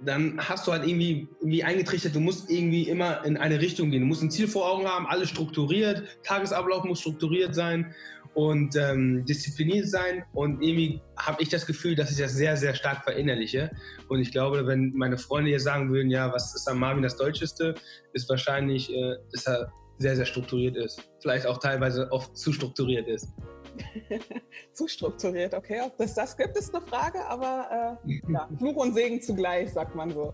dann 0.04 0.38
hast 0.38 0.68
du 0.68 0.72
halt 0.72 0.88
irgendwie, 0.88 1.27
irgendwie 1.39 1.63
eingetrichtert, 1.63 2.16
du 2.16 2.19
musst 2.19 2.50
irgendwie 2.50 2.83
immer 2.89 3.25
in 3.25 3.38
eine 3.38 3.60
Richtung 3.60 3.92
gehen. 3.92 4.01
Du 4.01 4.07
musst 4.07 4.22
ein 4.22 4.31
Ziel 4.31 4.48
vor 4.48 4.69
Augen 4.69 4.86
haben, 4.86 5.07
alles 5.07 5.30
strukturiert, 5.30 6.04
Tagesablauf 6.24 6.83
muss 6.83 7.00
strukturiert 7.00 7.56
sein 7.56 7.94
und 8.33 8.75
ähm, 8.75 9.25
diszipliniert 9.25 9.88
sein. 9.88 10.24
Und 10.33 10.62
irgendwie 10.62 11.01
habe 11.18 11.42
ich 11.42 11.50
das 11.50 11.66
Gefühl, 11.66 11.95
dass 11.95 12.12
ich 12.12 12.18
das 12.18 12.33
sehr, 12.33 12.57
sehr 12.57 12.75
stark 12.75 13.04
verinnerliche. 13.04 13.71
Und 14.10 14.19
ich 14.19 14.31
glaube, 14.31 14.68
wenn 14.68 14.92
meine 14.94 15.18
Freunde 15.18 15.50
hier 15.50 15.60
sagen 15.60 15.92
würden, 15.92 16.10
ja, 16.10 16.31
was 16.31 16.54
ist 16.54 16.68
an 16.68 16.78
Marvin 16.78 17.01
das 17.01 17.18
Deutscheste, 17.18 17.75
ist 18.13 18.30
wahrscheinlich, 18.30 18.94
äh, 18.94 19.16
dass 19.31 19.48
er 19.48 19.71
sehr, 19.97 20.15
sehr 20.15 20.25
strukturiert 20.25 20.75
ist. 20.75 21.01
Vielleicht 21.19 21.47
auch 21.47 21.57
teilweise 21.57 22.12
oft 22.12 22.36
zu 22.38 22.51
strukturiert 22.51 23.07
ist. 23.07 23.33
zu 24.74 24.88
strukturiert, 24.88 25.53
okay. 25.53 25.81
Ob 25.86 25.97
das 25.97 26.13
das 26.13 26.36
gibt, 26.38 26.57
ist 26.57 26.74
eine 26.74 26.86
Frage, 26.86 27.25
aber 27.25 27.97
äh, 28.07 28.21
ja, 28.31 28.50
Fluch 28.57 28.75
und 28.75 28.94
Segen 28.94 29.21
zugleich, 29.21 29.74
sagt 29.74 29.95
man 29.95 30.12
so. 30.12 30.33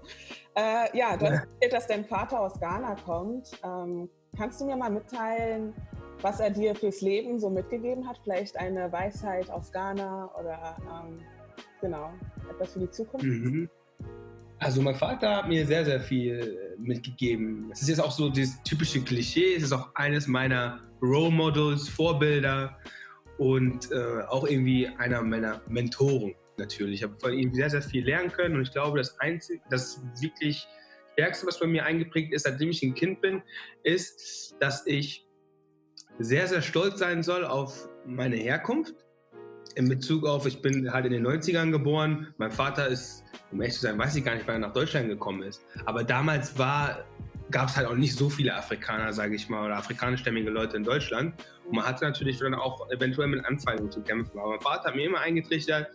Äh, 0.56 0.98
ja, 0.98 1.18
du 1.18 1.26
hast 1.26 1.44
erzählt, 1.44 1.74
dass 1.74 1.88
dein 1.88 2.06
Vater 2.06 2.40
aus 2.40 2.60
Ghana 2.60 2.96
kommt. 3.06 3.52
Ähm, 3.64 4.10
kannst 4.38 4.62
du 4.62 4.66
mir 4.66 4.76
mal 4.76 4.92
mitteilen, 4.92 5.74
was 6.22 6.40
er 6.40 6.52
dir 6.52 6.76
fürs 6.76 7.02
Leben 7.02 7.40
so 7.40 7.50
mitgegeben 7.50 8.08
hat? 8.08 8.20
Vielleicht 8.24 8.58
eine 8.58 8.92
Weisheit 8.92 9.50
aus 9.50 9.72
Ghana 9.72 10.32
oder 10.40 10.78
ähm, 10.82 11.20
genau, 11.80 12.12
etwas 12.50 12.74
für 12.74 12.80
die 12.80 12.92
Zukunft? 12.92 13.26
Mhm. 13.26 13.70
Also 14.62 14.80
mein 14.84 14.94
Vater 14.94 15.38
hat 15.38 15.48
mir 15.48 15.66
sehr, 15.66 15.84
sehr 15.84 16.00
viel 16.00 16.40
äh, 16.40 16.80
mitgegeben. 16.80 17.72
Es 17.72 17.82
ist 17.82 17.90
jetzt 17.90 18.00
auch 18.00 18.12
so 18.12 18.30
das 18.30 18.62
typische 18.62 19.02
Klischee, 19.02 19.56
es 19.56 19.64
ist 19.64 19.72
auch 19.72 19.90
eines 19.96 20.28
meiner 20.28 20.80
Role 21.02 21.32
Models, 21.32 21.90
Vorbilder 21.90 22.78
und 23.40 23.92
äh, 23.92 24.22
auch 24.28 24.48
irgendwie 24.48 24.88
einer 25.00 25.24
meiner 25.24 25.64
Mentoren 25.68 26.36
natürlich. 26.58 27.00
Ich 27.00 27.04
habe 27.04 27.18
von 27.20 27.34
ihm 27.34 27.52
sehr, 27.56 27.72
sehr 27.72 27.82
viel 27.82 28.06
lernen 28.06 28.32
können 28.32 28.56
und 28.56 28.62
ich 28.62 28.72
glaube, 28.72 29.00
das 29.00 29.20
Einzige, 29.20 29.64
das 29.72 30.00
wirklich 30.22 30.68
Stärkste, 31.14 31.48
was 31.48 31.60
bei 31.60 31.66
mir 31.66 31.84
eingeprägt 31.84 32.32
ist, 32.32 32.44
seitdem 32.44 32.70
ich 32.70 32.84
ein 32.84 32.94
Kind 32.94 33.20
bin, 33.20 33.42
ist, 33.82 34.56
dass 34.60 34.86
ich 34.86 35.26
sehr, 36.20 36.48
sehr 36.48 36.62
stolz 36.62 37.00
sein 37.00 37.24
soll 37.24 37.46
auf 37.46 37.90
meine 38.06 38.36
Herkunft. 38.36 38.94
In 39.74 39.90
Bezug 39.90 40.28
auf, 40.28 40.46
ich 40.46 40.62
bin 40.62 40.94
halt 40.94 41.08
in 41.08 41.14
den 41.14 41.26
90ern 41.26 41.72
geboren. 41.72 42.32
Mein 42.38 42.52
Vater 42.52 42.90
ist, 42.90 43.24
um 43.52 43.62
ehrlich 43.62 43.76
zu 43.76 43.82
sein, 43.82 43.98
weiß 43.98 44.16
ich 44.16 44.24
gar 44.24 44.36
nicht, 44.36 44.48
wann 44.48 44.56
er 44.56 44.68
nach 44.68 44.74
Deutschland 44.74 45.10
gekommen 45.10 45.44
ist. 45.44 45.66
Aber 45.86 46.04
damals 46.04 46.56
gab 46.56 47.70
es 47.70 47.76
halt 47.76 47.88
auch 47.88 47.96
nicht 47.96 48.16
so 48.16 48.30
viele 48.30 48.56
Afrikaner, 48.56 49.14
sage 49.14 49.36
ich 49.36 49.50
mal, 49.50 49.66
oder 49.66 49.78
afrikanischstämmige 49.78 50.50
Leute 50.50 50.78
in 50.78 50.84
Deutschland. 50.84 51.36
Und 51.66 51.76
man 51.76 51.86
hatte 51.86 52.06
natürlich 52.06 52.40
dann 52.40 52.54
auch 52.54 52.90
eventuell 52.92 53.28
mit 53.28 53.46
Anfeindungen 53.46 53.92
zu 53.92 54.02
kämpfen. 54.02 54.40
Aber 54.40 54.52
mein 54.52 54.62
Vater 54.62 54.86
hat 54.86 54.96
mir 54.96 55.06
immer 55.06 55.20
eingetrichtert, 55.20 55.88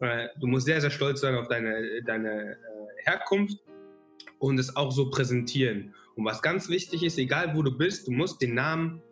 äh, 0.00 0.28
du 0.40 0.46
musst 0.46 0.66
sehr, 0.66 0.80
sehr 0.80 0.90
stolz 0.90 1.20
sein 1.20 1.34
auf 1.36 1.48
deine, 1.48 2.02
deine 2.04 2.52
äh, 2.52 2.56
Herkunft 3.04 3.58
und 4.38 4.58
es 4.58 4.76
auch 4.76 4.92
so 4.92 5.10
präsentieren. 5.10 5.94
Und 6.16 6.24
was 6.24 6.42
ganz 6.42 6.68
wichtig 6.68 7.02
ist, 7.02 7.18
egal 7.18 7.54
wo 7.54 7.62
du 7.62 7.76
bist, 7.76 8.06
du 8.06 8.12
musst 8.12 8.42
den 8.42 8.54
Namen, 8.54 9.02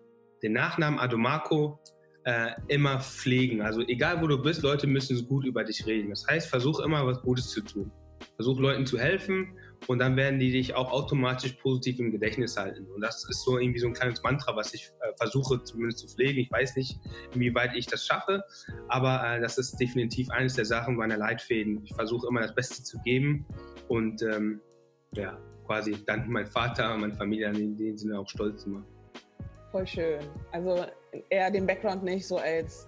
den 0.42 0.52
Nachnamen 0.52 0.98
Adomako 0.98 1.78
äh, 2.24 2.50
immer 2.68 3.00
pflegen. 3.00 3.62
Also 3.62 3.82
egal 3.82 4.20
wo 4.22 4.26
du 4.26 4.40
bist, 4.40 4.62
Leute 4.62 4.86
müssen 4.86 5.26
gut 5.26 5.44
über 5.44 5.64
dich 5.64 5.86
reden. 5.86 6.10
Das 6.10 6.26
heißt, 6.26 6.48
versuch 6.48 6.80
immer 6.80 7.06
was 7.06 7.22
Gutes 7.22 7.50
zu 7.50 7.62
tun. 7.62 7.90
Versuch 8.36 8.58
Leuten 8.58 8.86
zu 8.86 8.98
helfen 8.98 9.56
und 9.86 10.00
dann 10.00 10.16
werden 10.16 10.38
die 10.38 10.50
dich 10.50 10.74
auch 10.74 10.90
automatisch 10.90 11.52
positiv 11.52 11.98
im 12.00 12.10
Gedächtnis 12.10 12.56
halten. 12.56 12.86
Und 12.94 13.00
das 13.00 13.26
ist 13.28 13.44
so 13.44 13.58
irgendwie 13.58 13.78
so 13.78 13.86
ein 13.86 13.94
kleines 13.94 14.22
Mantra, 14.22 14.54
was 14.56 14.74
ich 14.74 14.90
äh, 15.00 15.12
versuche 15.16 15.62
zumindest 15.62 16.00
zu 16.00 16.08
pflegen. 16.08 16.38
Ich 16.40 16.50
weiß 16.50 16.76
nicht, 16.76 16.98
inwieweit 17.34 17.74
ich 17.74 17.86
das 17.86 18.06
schaffe, 18.06 18.42
aber 18.88 19.22
äh, 19.24 19.40
das 19.40 19.58
ist 19.58 19.76
definitiv 19.78 20.30
eines 20.30 20.54
der 20.54 20.64
Sachen 20.64 20.96
meiner 20.96 21.16
Leitfäden. 21.16 21.80
Ich 21.84 21.94
versuche 21.94 22.26
immer 22.28 22.40
das 22.40 22.54
Beste 22.54 22.82
zu 22.82 22.98
geben 23.04 23.46
und 23.88 24.22
ähm, 24.22 24.60
ja, 25.14 25.38
quasi 25.66 25.96
dann 26.06 26.28
mein 26.28 26.46
Vater 26.46 26.94
und 26.94 27.00
meine 27.00 27.14
Familie 27.14 27.48
in 27.50 27.76
dem 27.76 27.96
Sinne 27.96 28.18
auch 28.18 28.28
stolz 28.28 28.62
zu 28.62 28.70
machen. 28.70 28.86
Voll 29.70 29.86
schön. 29.86 30.20
Also 30.52 30.86
eher 31.30 31.50
den 31.50 31.66
Background 31.66 32.02
nicht 32.02 32.26
so 32.26 32.36
als 32.38 32.86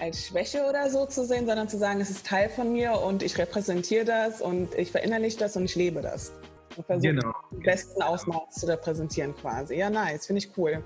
als 0.00 0.26
Schwäche 0.26 0.64
oder 0.68 0.90
so 0.90 1.06
zu 1.06 1.24
sehen, 1.24 1.46
sondern 1.46 1.68
zu 1.68 1.78
sagen, 1.78 2.00
es 2.00 2.10
ist 2.10 2.26
Teil 2.26 2.48
von 2.48 2.72
mir 2.72 3.00
und 3.00 3.22
ich 3.22 3.38
repräsentiere 3.38 4.04
das 4.04 4.40
und 4.40 4.74
ich 4.74 4.90
verinnerliche 4.90 5.38
das 5.38 5.56
und 5.56 5.64
ich 5.64 5.76
lebe 5.76 6.00
das. 6.00 6.32
Und 6.76 6.84
versuche 6.86 7.14
genau. 7.14 7.32
im 7.52 7.60
besten 7.60 8.02
Ausmaß 8.02 8.54
zu 8.54 8.66
repräsentieren 8.66 9.34
quasi. 9.36 9.76
Ja, 9.76 9.90
nice, 9.90 10.26
finde 10.26 10.40
ich 10.40 10.50
cool. 10.58 10.82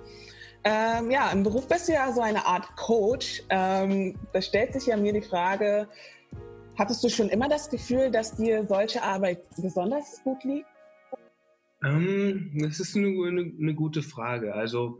Ähm, 0.64 1.10
ja, 1.10 1.30
im 1.30 1.42
Beruf 1.42 1.66
bist 1.68 1.88
du 1.88 1.92
ja 1.92 2.12
so 2.12 2.20
eine 2.20 2.44
Art 2.44 2.76
Coach. 2.76 3.42
Ähm, 3.48 4.14
da 4.32 4.42
stellt 4.42 4.74
sich 4.74 4.86
ja 4.86 4.96
mir 4.96 5.12
die 5.12 5.22
Frage, 5.22 5.88
hattest 6.76 7.02
du 7.02 7.08
schon 7.08 7.28
immer 7.28 7.48
das 7.48 7.70
Gefühl, 7.70 8.10
dass 8.10 8.36
dir 8.36 8.66
solche 8.66 9.02
Arbeit 9.02 9.40
besonders 9.56 10.20
gut 10.24 10.44
liegt? 10.44 10.66
Ähm, 11.82 12.50
das 12.60 12.80
ist 12.80 12.96
eine, 12.96 13.06
eine, 13.06 13.52
eine, 13.58 13.74
gute 13.74 14.02
Frage. 14.02 14.54
Also, 14.54 14.98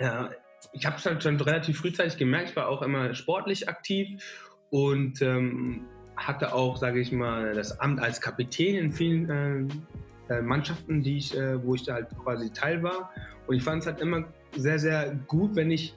ja, 0.00 0.30
ich 0.72 0.86
habe 0.86 0.96
es 0.96 1.06
halt 1.06 1.22
schon 1.22 1.40
relativ 1.40 1.78
frühzeitig 1.78 2.16
gemerkt, 2.16 2.50
ich 2.50 2.56
war 2.56 2.68
auch 2.68 2.82
immer 2.82 3.14
sportlich 3.14 3.68
aktiv 3.68 4.22
und 4.70 5.20
ähm, 5.22 5.84
hatte 6.16 6.54
auch, 6.54 6.76
sage 6.76 7.00
ich 7.00 7.12
mal, 7.12 7.54
das 7.54 7.80
Amt 7.80 8.00
als 8.00 8.20
Kapitän 8.20 8.76
in 8.76 8.92
vielen 8.92 9.30
äh, 10.28 10.34
äh, 10.34 10.42
Mannschaften, 10.42 11.02
die 11.02 11.18
ich, 11.18 11.36
äh, 11.36 11.62
wo 11.62 11.74
ich 11.74 11.84
da 11.84 11.94
halt 11.94 12.08
quasi 12.22 12.50
Teil 12.52 12.82
war. 12.82 13.12
Und 13.46 13.56
ich 13.56 13.62
fand 13.62 13.82
es 13.82 13.86
halt 13.86 14.00
immer 14.00 14.24
sehr, 14.56 14.78
sehr 14.78 15.14
gut, 15.26 15.56
wenn 15.56 15.70
ich 15.70 15.94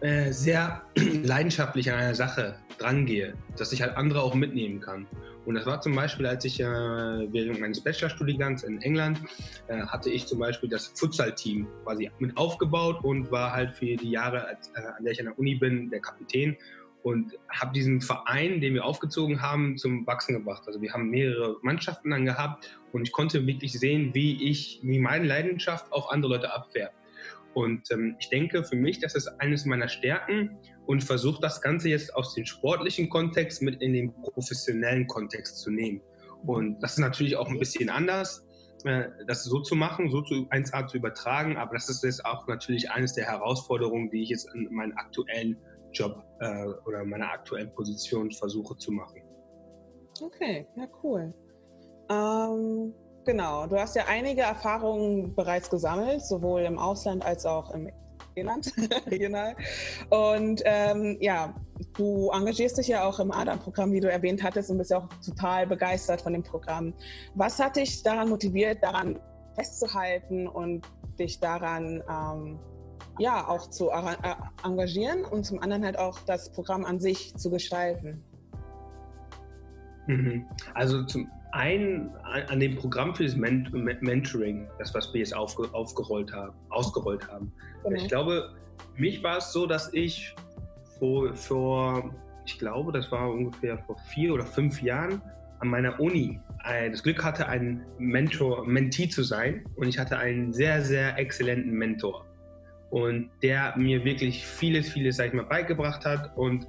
äh, 0.00 0.32
sehr 0.32 0.82
leidenschaftlich 1.22 1.90
an 1.90 1.98
einer 1.98 2.14
Sache 2.14 2.56
drangehe, 2.78 3.34
dass 3.56 3.72
ich 3.72 3.80
halt 3.80 3.96
andere 3.96 4.22
auch 4.22 4.34
mitnehmen 4.34 4.80
kann. 4.80 5.06
Und 5.46 5.54
das 5.54 5.66
war 5.66 5.80
zum 5.80 5.94
Beispiel, 5.94 6.26
als 6.26 6.44
ich 6.44 6.60
äh, 6.60 6.64
während 6.64 7.60
meines 7.60 7.80
Bachelorstudiengangs 7.82 8.62
in 8.62 8.80
England 8.80 9.20
äh, 9.68 9.82
hatte 9.82 10.10
ich 10.10 10.26
zum 10.26 10.38
Beispiel 10.38 10.68
das 10.68 10.92
Futsal-Team 10.96 11.66
quasi 11.84 12.10
mit 12.18 12.36
aufgebaut 12.36 13.04
und 13.04 13.30
war 13.30 13.52
halt 13.52 13.74
für 13.74 13.96
die 13.96 14.10
Jahre, 14.10 14.46
als, 14.46 14.68
äh, 14.74 14.80
an 14.80 15.04
der 15.04 15.12
ich 15.12 15.20
an 15.20 15.26
der 15.26 15.38
Uni 15.38 15.54
bin, 15.54 15.90
der 15.90 16.00
Kapitän 16.00 16.56
und 17.02 17.38
habe 17.50 17.72
diesen 17.74 18.00
Verein, 18.00 18.62
den 18.62 18.72
wir 18.72 18.84
aufgezogen 18.84 19.42
haben, 19.42 19.76
zum 19.76 20.06
Wachsen 20.06 20.34
gebracht. 20.34 20.62
Also 20.66 20.80
wir 20.80 20.92
haben 20.92 21.10
mehrere 21.10 21.56
Mannschaften 21.60 22.10
dann 22.10 22.24
gehabt 22.24 22.78
und 22.92 23.02
ich 23.02 23.12
konnte 23.12 23.46
wirklich 23.46 23.78
sehen, 23.78 24.14
wie 24.14 24.48
ich, 24.48 24.80
wie 24.82 24.98
meine 24.98 25.26
Leidenschaft 25.26 25.92
auf 25.92 26.10
andere 26.10 26.32
Leute 26.32 26.52
abfährt. 26.52 26.92
Und 27.54 27.90
ähm, 27.90 28.16
ich 28.18 28.28
denke 28.28 28.64
für 28.64 28.76
mich, 28.76 29.00
das 29.00 29.14
ist 29.14 29.28
eines 29.38 29.64
meiner 29.64 29.88
Stärken 29.88 30.58
und 30.86 31.02
versuche 31.04 31.40
das 31.40 31.60
Ganze 31.60 31.88
jetzt 31.88 32.14
aus 32.14 32.34
dem 32.34 32.44
sportlichen 32.44 33.08
Kontext 33.08 33.62
mit 33.62 33.80
in 33.80 33.92
den 33.92 34.12
professionellen 34.22 35.06
Kontext 35.06 35.58
zu 35.58 35.70
nehmen. 35.70 36.02
Und 36.44 36.80
das 36.80 36.92
ist 36.92 36.98
natürlich 36.98 37.36
auch 37.36 37.48
ein 37.48 37.58
bisschen 37.58 37.88
anders, 37.88 38.46
äh, 38.84 39.08
das 39.26 39.44
so 39.44 39.60
zu 39.60 39.76
machen, 39.76 40.10
so 40.10 40.20
zu 40.22 40.46
1A 40.50 40.86
zu 40.86 40.98
übertragen, 40.98 41.56
aber 41.56 41.74
das 41.74 41.88
ist 41.88 42.04
jetzt 42.04 42.24
auch 42.26 42.46
natürlich 42.48 42.90
eines 42.90 43.14
der 43.14 43.26
Herausforderungen, 43.26 44.10
die 44.10 44.22
ich 44.22 44.28
jetzt 44.28 44.52
in 44.54 44.68
meinem 44.74 44.92
aktuellen 44.96 45.56
Job 45.92 46.22
äh, 46.40 46.66
oder 46.86 47.04
meiner 47.04 47.30
aktuellen 47.30 47.72
Position 47.72 48.30
versuche 48.30 48.76
zu 48.76 48.92
machen. 48.92 49.22
Okay, 50.20 50.66
ja 50.76 50.86
cool. 51.02 51.32
Ähm, 52.10 52.94
Genau, 53.24 53.66
du 53.66 53.78
hast 53.78 53.96
ja 53.96 54.04
einige 54.06 54.42
Erfahrungen 54.42 55.34
bereits 55.34 55.70
gesammelt, 55.70 56.22
sowohl 56.22 56.62
im 56.62 56.78
Ausland 56.78 57.24
als 57.24 57.46
auch 57.46 57.70
im 57.70 57.88
Inland, 58.34 58.72
regional. 59.06 59.56
Und 60.10 60.62
ähm, 60.64 61.16
ja, 61.20 61.54
du 61.96 62.30
engagierst 62.30 62.76
dich 62.76 62.88
ja 62.88 63.04
auch 63.04 63.18
im 63.20 63.30
ADA-Programm, 63.30 63.92
wie 63.92 64.00
du 64.00 64.10
erwähnt 64.10 64.42
hattest, 64.42 64.70
und 64.70 64.78
bist 64.78 64.90
ja 64.90 64.98
auch 64.98 65.08
total 65.24 65.66
begeistert 65.66 66.20
von 66.20 66.32
dem 66.32 66.42
Programm. 66.42 66.92
Was 67.34 67.58
hat 67.58 67.76
dich 67.76 68.02
daran 68.02 68.28
motiviert, 68.28 68.82
daran 68.82 69.18
festzuhalten 69.54 70.46
und 70.48 70.86
dich 71.18 71.40
daran 71.40 72.02
ähm, 72.10 72.58
ja 73.18 73.46
auch 73.48 73.70
zu 73.70 73.90
äh, 73.90 74.16
engagieren 74.64 75.24
und 75.24 75.44
zum 75.44 75.60
anderen 75.60 75.84
halt 75.84 75.98
auch 75.98 76.18
das 76.26 76.50
Programm 76.50 76.84
an 76.84 77.00
sich 77.00 77.34
zu 77.36 77.50
gestalten? 77.50 78.22
Mhm. 80.06 80.46
Also 80.74 81.04
zum 81.04 81.30
ein, 81.54 82.10
an 82.24 82.58
dem 82.58 82.74
Programm 82.74 83.14
für 83.14 83.22
das 83.22 83.36
Mentoring, 83.36 84.66
das 84.78 84.92
was 84.92 85.12
wir 85.14 85.20
jetzt 85.20 85.36
aufge, 85.36 85.72
aufgerollt 85.72 86.32
haben, 86.32 86.56
ausgerollt 86.70 87.28
haben. 87.28 87.52
Genau. 87.84 87.96
Ich 87.96 88.08
glaube, 88.08 88.50
mich 88.96 89.22
war 89.22 89.38
es 89.38 89.52
so, 89.52 89.64
dass 89.64 89.92
ich 89.94 90.34
vor, 90.98 91.32
vor, 91.34 92.12
ich 92.44 92.58
glaube, 92.58 92.90
das 92.90 93.10
war 93.12 93.30
ungefähr 93.30 93.78
vor 93.78 93.96
vier 94.12 94.34
oder 94.34 94.44
fünf 94.44 94.82
Jahren 94.82 95.22
an 95.60 95.68
meiner 95.68 96.00
Uni 96.00 96.40
äh, 96.64 96.90
das 96.90 97.04
Glück 97.04 97.22
hatte, 97.22 97.46
ein 97.46 97.86
Mentor, 97.98 98.66
Mentee 98.66 99.08
zu 99.08 99.22
sein 99.22 99.64
und 99.76 99.86
ich 99.86 99.98
hatte 99.98 100.18
einen 100.18 100.52
sehr, 100.52 100.82
sehr 100.82 101.16
exzellenten 101.16 101.72
Mentor 101.72 102.26
und 102.90 103.30
der 103.42 103.76
mir 103.76 104.04
wirklich 104.04 104.44
vieles, 104.44 104.88
vieles, 104.88 105.16
sag 105.16 105.28
ich 105.28 105.34
mal, 105.34 105.44
beigebracht 105.44 106.04
hat 106.04 106.36
und 106.36 106.66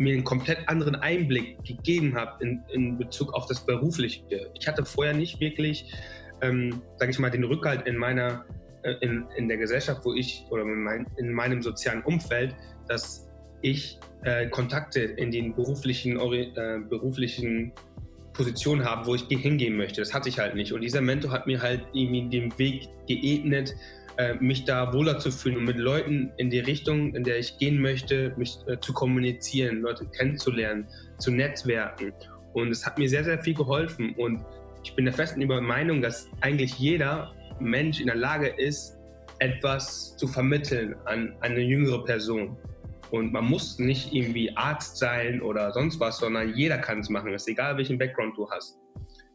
mir 0.00 0.14
einen 0.14 0.24
komplett 0.24 0.66
anderen 0.66 0.96
Einblick 0.96 1.62
gegeben 1.62 2.14
hat 2.14 2.40
in, 2.40 2.62
in 2.72 2.96
Bezug 2.96 3.34
auf 3.34 3.46
das 3.46 3.64
Berufliche. 3.66 4.50
Ich 4.58 4.66
hatte 4.66 4.84
vorher 4.84 5.12
nicht 5.12 5.40
wirklich, 5.40 5.92
ähm, 6.40 6.80
sage 6.96 7.10
ich 7.10 7.18
mal, 7.18 7.30
den 7.30 7.44
Rückhalt 7.44 7.86
in 7.86 7.96
meiner, 7.96 8.46
äh, 8.82 8.94
in, 9.02 9.26
in 9.36 9.46
der 9.46 9.58
Gesellschaft, 9.58 10.00
wo 10.04 10.14
ich 10.14 10.46
oder 10.48 10.62
in, 10.62 10.82
mein, 10.82 11.06
in 11.18 11.30
meinem 11.32 11.60
sozialen 11.60 12.02
Umfeld, 12.02 12.56
dass 12.88 13.28
ich 13.60 13.98
äh, 14.24 14.48
Kontakte 14.48 15.00
in 15.00 15.30
den 15.30 15.54
beruflichen, 15.54 16.18
äh, 16.18 16.78
beruflichen 16.88 17.72
Positionen 18.32 18.86
habe, 18.86 19.06
wo 19.06 19.14
ich 19.14 19.24
hingehen 19.28 19.76
möchte. 19.76 20.00
Das 20.00 20.14
hatte 20.14 20.30
ich 20.30 20.38
halt 20.38 20.54
nicht. 20.54 20.72
Und 20.72 20.80
dieser 20.80 21.02
Mentor 21.02 21.30
hat 21.30 21.46
mir 21.46 21.60
halt 21.60 21.82
irgendwie 21.92 22.26
den 22.30 22.58
Weg 22.58 22.88
geebnet, 23.06 23.74
äh, 24.20 24.34
mich 24.34 24.64
da 24.66 24.92
wohler 24.92 25.18
zu 25.18 25.30
fühlen 25.30 25.56
und 25.56 25.64
mit 25.64 25.78
Leuten 25.78 26.30
in 26.36 26.50
die 26.50 26.58
Richtung, 26.58 27.14
in 27.14 27.24
der 27.24 27.38
ich 27.38 27.56
gehen 27.56 27.80
möchte, 27.80 28.34
mich 28.36 28.58
äh, 28.66 28.78
zu 28.78 28.92
kommunizieren, 28.92 29.80
Leute 29.80 30.04
kennenzulernen, 30.06 30.86
zu 31.18 31.30
netzwerken. 31.30 32.12
Und 32.52 32.68
es 32.68 32.84
hat 32.84 32.98
mir 32.98 33.08
sehr, 33.08 33.24
sehr 33.24 33.42
viel 33.42 33.54
geholfen. 33.54 34.14
Und 34.16 34.44
ich 34.84 34.94
bin 34.94 35.06
der 35.06 35.14
festen 35.14 35.46
Meinung, 35.46 36.02
dass 36.02 36.28
eigentlich 36.42 36.74
jeder 36.78 37.32
Mensch 37.60 38.00
in 38.00 38.06
der 38.06 38.16
Lage 38.16 38.48
ist, 38.48 38.98
etwas 39.38 40.16
zu 40.18 40.26
vermitteln 40.26 40.94
an, 41.06 41.34
an 41.40 41.52
eine 41.52 41.60
jüngere 41.60 42.04
Person. 42.04 42.58
Und 43.10 43.32
man 43.32 43.46
muss 43.46 43.78
nicht 43.78 44.12
irgendwie 44.12 44.54
Arzt 44.54 44.98
sein 44.98 45.40
oder 45.40 45.72
sonst 45.72 45.98
was, 45.98 46.18
sondern 46.18 46.54
jeder 46.54 46.76
kann 46.76 47.00
es 47.00 47.08
machen. 47.08 47.32
Es 47.32 47.42
ist 47.42 47.48
egal, 47.48 47.76
welchen 47.78 47.98
Background 47.98 48.36
du 48.36 48.48
hast. 48.50 48.79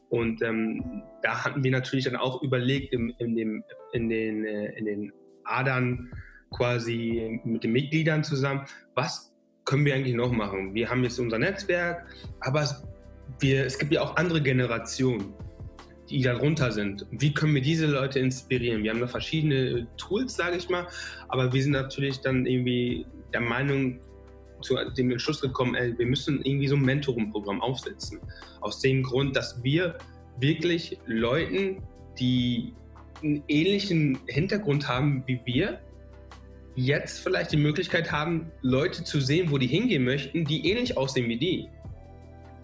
Und 0.09 0.41
ähm, 0.41 1.03
da 1.23 1.43
hatten 1.43 1.63
wir 1.63 1.71
natürlich 1.71 2.05
dann 2.05 2.15
auch 2.15 2.41
überlegt, 2.41 2.93
in, 2.93 3.09
in, 3.17 3.35
dem, 3.35 3.63
in, 3.93 4.09
den, 4.09 4.45
äh, 4.45 4.77
in 4.77 4.85
den 4.85 5.13
Adern 5.43 6.11
quasi 6.51 7.41
mit 7.43 7.63
den 7.63 7.71
Mitgliedern 7.71 8.23
zusammen, 8.23 8.65
was 8.93 9.33
können 9.65 9.85
wir 9.85 9.95
eigentlich 9.95 10.15
noch 10.15 10.31
machen? 10.31 10.73
Wir 10.73 10.89
haben 10.89 11.03
jetzt 11.03 11.19
unser 11.19 11.39
Netzwerk, 11.39 12.05
aber 12.41 12.67
wir, 13.39 13.65
es 13.65 13.77
gibt 13.77 13.91
ja 13.91 14.01
auch 14.01 14.15
andere 14.15 14.41
Generationen, 14.41 15.33
die 16.09 16.21
darunter 16.21 16.71
sind. 16.71 17.05
Wie 17.11 17.33
können 17.33 17.55
wir 17.55 17.61
diese 17.61 17.87
Leute 17.87 18.19
inspirieren? 18.19 18.83
Wir 18.83 18.91
haben 18.91 18.99
da 18.99 19.07
verschiedene 19.07 19.87
Tools, 19.97 20.35
sage 20.35 20.57
ich 20.57 20.69
mal, 20.69 20.87
aber 21.29 21.51
wir 21.51 21.63
sind 21.63 21.71
natürlich 21.71 22.21
dann 22.21 22.45
irgendwie 22.45 23.05
der 23.33 23.41
Meinung, 23.41 23.99
zu 24.65 24.75
dem 24.97 25.11
Entschluss 25.11 25.41
gekommen, 25.41 25.75
ey, 25.75 25.97
wir 25.97 26.05
müssen 26.05 26.41
irgendwie 26.43 26.67
so 26.67 26.75
ein 26.75 26.81
Mentoring-Programm 26.81 27.61
aufsetzen. 27.61 28.19
Aus 28.61 28.79
dem 28.79 29.03
Grund, 29.03 29.35
dass 29.35 29.63
wir 29.63 29.97
wirklich 30.39 30.97
Leuten, 31.05 31.83
die 32.19 32.73
einen 33.23 33.43
ähnlichen 33.47 34.19
Hintergrund 34.27 34.87
haben 34.87 35.23
wie 35.27 35.39
wir, 35.45 35.79
jetzt 36.75 37.21
vielleicht 37.21 37.53
die 37.53 37.57
Möglichkeit 37.57 38.11
haben, 38.11 38.51
Leute 38.61 39.03
zu 39.03 39.21
sehen, 39.21 39.49
wo 39.51 39.57
die 39.57 39.67
hingehen 39.67 40.03
möchten, 40.03 40.43
die 40.43 40.69
ähnlich 40.69 40.97
aussehen 40.97 41.29
wie 41.29 41.37
die. 41.37 41.69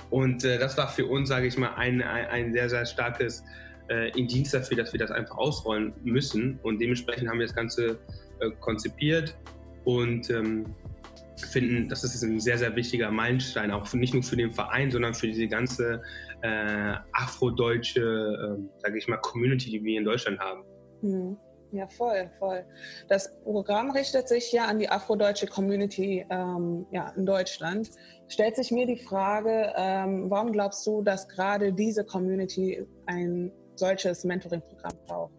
Und 0.10 0.43
äh, 0.43 0.60
das 0.60 0.77
war 0.77 0.89
für 0.89 1.05
uns, 1.05 1.29
sage 1.29 1.48
ich 1.48 1.58
mal, 1.58 1.74
ein, 1.75 2.01
ein, 2.01 2.25
ein, 2.27 2.53
sehr, 2.53 2.70
sehr 2.70 2.86
starkes 2.86 3.43
äh, 3.89 4.10
Indienst 4.17 4.53
dafür, 4.53 4.77
dass 4.77 4.91
wir 4.91 5.00
das 5.00 5.12
einfach 5.12 5.38
ausrollen 5.38 5.93
müssen. 6.03 6.60
Und 6.63 6.79
dementsprechend 6.79 7.29
haben 7.29 7.39
wir 7.39 7.48
das 7.48 7.55
Ganze 7.55 7.98
äh, 8.39 8.50
konzipiert 8.60 9.38
und 9.86 10.29
ähm, 10.29 10.65
finden, 11.45 11.89
das 11.89 12.03
ist 12.03 12.21
ein 12.24 12.39
sehr, 12.39 12.57
sehr 12.57 12.75
wichtiger 12.75 13.12
Meilenstein, 13.12 13.71
auch 13.71 13.88
für, 13.88 13.98
nicht 13.98 14.13
nur 14.13 14.24
für 14.24 14.38
den 14.38 14.51
Verein, 14.51 14.91
sondern 14.91 15.13
für 15.13 15.27
diese 15.27 15.48
ganze 15.48 16.01
äh, 16.41 16.95
afrodeutsche, 17.13 18.01
äh, 18.01 18.81
sage 18.81 18.98
ich 18.98 19.07
mal, 19.07 19.17
Community, 19.17 19.69
die 19.69 19.83
wir 19.83 19.98
in 19.98 20.05
Deutschland 20.05 20.39
haben. 20.39 20.63
Hm. 21.01 21.38
Ja, 21.74 21.88
voll, 21.88 22.29
voll. 22.38 22.65
Das 23.07 23.33
Programm 23.43 23.91
richtet 23.91 24.27
sich 24.27 24.51
ja 24.51 24.65
an 24.65 24.77
die 24.77 24.89
afrodeutsche 24.89 25.48
Community 25.48 26.25
ähm, 26.29 26.86
ja, 26.91 27.13
in 27.15 27.25
Deutschland. 27.25 27.89
Stellt 28.27 28.57
sich 28.57 28.71
mir 28.71 28.86
die 28.86 28.98
Frage, 28.98 29.71
ähm, 29.77 30.29
warum 30.29 30.51
glaubst 30.51 30.86
du, 30.86 31.01
dass 31.01 31.29
gerade 31.29 31.71
diese 31.71 32.03
Community 32.03 32.86
ein 33.05 33.53
solches 33.75 34.25
Mentoring-Programm 34.25 34.98
braucht? 35.07 35.33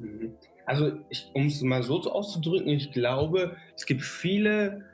Mhm. 0.00 0.36
Also, 0.66 0.98
um 1.34 1.46
es 1.46 1.60
mal 1.62 1.82
so 1.82 2.00
auszudrücken, 2.00 2.68
ich 2.68 2.92
glaube, 2.92 3.56
es 3.76 3.86
gibt 3.86 4.02
viele, 4.02 4.84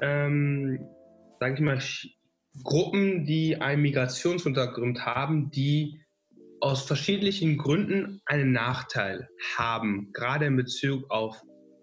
ähm, 0.00 0.86
sage 1.38 1.54
ich 1.54 1.60
mal, 1.60 1.80
Gruppen, 2.64 3.24
die 3.24 3.60
einen 3.60 3.82
Migrationshintergrund 3.82 5.06
haben, 5.06 5.50
die 5.50 6.00
aus 6.60 6.82
verschiedenen 6.82 7.56
Gründen 7.56 8.20
einen 8.26 8.52
Nachteil 8.52 9.28
haben, 9.56 10.10
gerade 10.12 10.46
in 10.46 10.56
Bezug 10.56 11.10
auf 11.10 11.40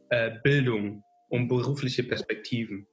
äh, 0.09 0.31
Bildung 0.43 1.03
und 1.29 1.47
berufliche 1.47 2.03
Perspektiven. 2.03 2.87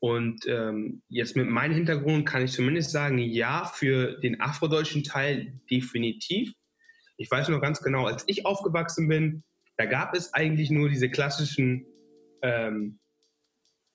Und 0.00 0.46
ähm, 0.46 1.02
jetzt 1.08 1.36
mit 1.36 1.48
meinem 1.48 1.74
Hintergrund 1.74 2.26
kann 2.26 2.44
ich 2.44 2.52
zumindest 2.52 2.92
sagen, 2.92 3.18
ja, 3.18 3.64
für 3.64 4.18
den 4.20 4.40
afrodeutschen 4.40 5.02
Teil 5.02 5.60
definitiv. 5.70 6.52
Ich 7.16 7.30
weiß 7.30 7.48
noch 7.48 7.60
ganz 7.60 7.80
genau, 7.80 8.06
als 8.06 8.22
ich 8.28 8.46
aufgewachsen 8.46 9.08
bin, 9.08 9.42
da 9.78 9.86
gab 9.86 10.14
es 10.14 10.34
eigentlich 10.34 10.70
nur 10.70 10.88
diese 10.88 11.08
klassischen 11.08 11.86
ähm, 12.42 12.98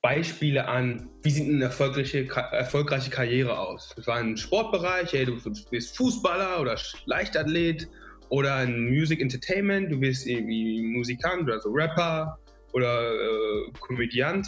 Beispiele 0.00 0.66
an, 0.66 1.10
wie 1.22 1.30
sieht 1.30 1.48
eine 1.48 1.64
erfolgreiche, 1.64 2.26
erfolgreiche 2.26 3.10
Karriere 3.10 3.58
aus. 3.58 3.94
Es 3.96 4.06
war 4.06 4.16
ein 4.16 4.36
Sportbereich, 4.36 5.12
hey, 5.12 5.26
du 5.26 5.38
bist 5.70 5.96
Fußballer 5.96 6.60
oder 6.60 6.78
Leichtathlet 7.04 7.88
oder 8.30 8.56
ein 8.56 8.88
Music 8.88 9.20
Entertainment, 9.20 9.92
du 9.92 10.00
bist 10.00 10.26
irgendwie 10.26 10.82
Musikant 10.82 11.42
oder 11.42 11.60
so 11.60 11.70
Rapper 11.70 12.38
oder 12.72 13.12
äh, 13.12 13.70
Komödiant. 13.80 14.46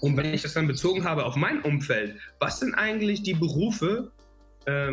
Und 0.00 0.16
wenn 0.16 0.32
ich 0.32 0.42
das 0.42 0.54
dann 0.54 0.66
bezogen 0.66 1.04
habe 1.04 1.24
auf 1.24 1.36
mein 1.36 1.60
Umfeld, 1.62 2.18
was 2.40 2.60
sind 2.60 2.74
eigentlich 2.74 3.22
die 3.22 3.34
Berufe, 3.34 4.12
äh, 4.64 4.92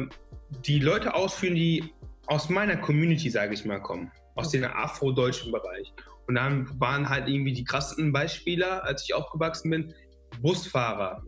die 0.66 0.80
Leute 0.80 1.14
ausführen, 1.14 1.56
die 1.56 1.94
aus 2.28 2.50
meiner 2.50 2.78
Community, 2.78 3.30
sage 3.30 3.54
ich 3.54 3.66
mal, 3.66 3.82
kommen, 3.82 4.12
aus 4.40 4.52
dem 4.52 4.64
afrodeutschen 4.64 5.52
Bereich. 5.52 5.94
Und 6.28 6.36
dann 6.36 6.80
waren 6.80 7.10
halt 7.10 7.28
irgendwie 7.28 7.54
die 7.54 7.64
krassesten 7.64 8.14
Beispiele, 8.14 8.84
als 8.84 9.04
ich 9.04 9.14
aufgewachsen 9.14 9.70
bin, 9.72 9.94
Busfahrer, 10.42 11.24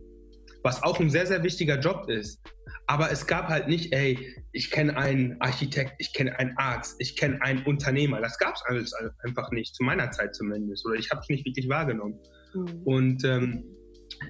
was 0.62 0.82
auch 0.82 1.00
ein 1.00 1.10
sehr, 1.10 1.26
sehr 1.26 1.42
wichtiger 1.42 1.78
Job 1.78 2.08
ist. 2.08 2.40
Aber 2.86 3.10
es 3.10 3.26
gab 3.26 3.48
halt 3.48 3.68
nicht, 3.68 3.92
ey, 3.92 4.18
ich 4.52 4.70
kenne 4.70 4.96
einen 4.96 5.40
Architekt, 5.40 5.94
ich 5.98 6.12
kenne 6.12 6.38
einen 6.38 6.56
Arzt, 6.56 6.96
ich 6.98 7.16
kenne 7.16 7.40
einen 7.42 7.64
Unternehmer. 7.64 8.20
Das 8.20 8.38
gab 8.38 8.54
es 8.54 8.62
alles 8.66 8.92
einfach 9.24 9.50
nicht, 9.50 9.74
zu 9.74 9.82
meiner 9.82 10.10
Zeit 10.10 10.34
zumindest. 10.34 10.86
Oder 10.86 10.96
ich 10.96 11.10
habe 11.10 11.20
es 11.20 11.28
nicht 11.28 11.44
wirklich 11.44 11.68
wahrgenommen. 11.68 12.18
Mhm. 12.54 12.82
Und 12.84 13.24
ähm, 13.24 13.64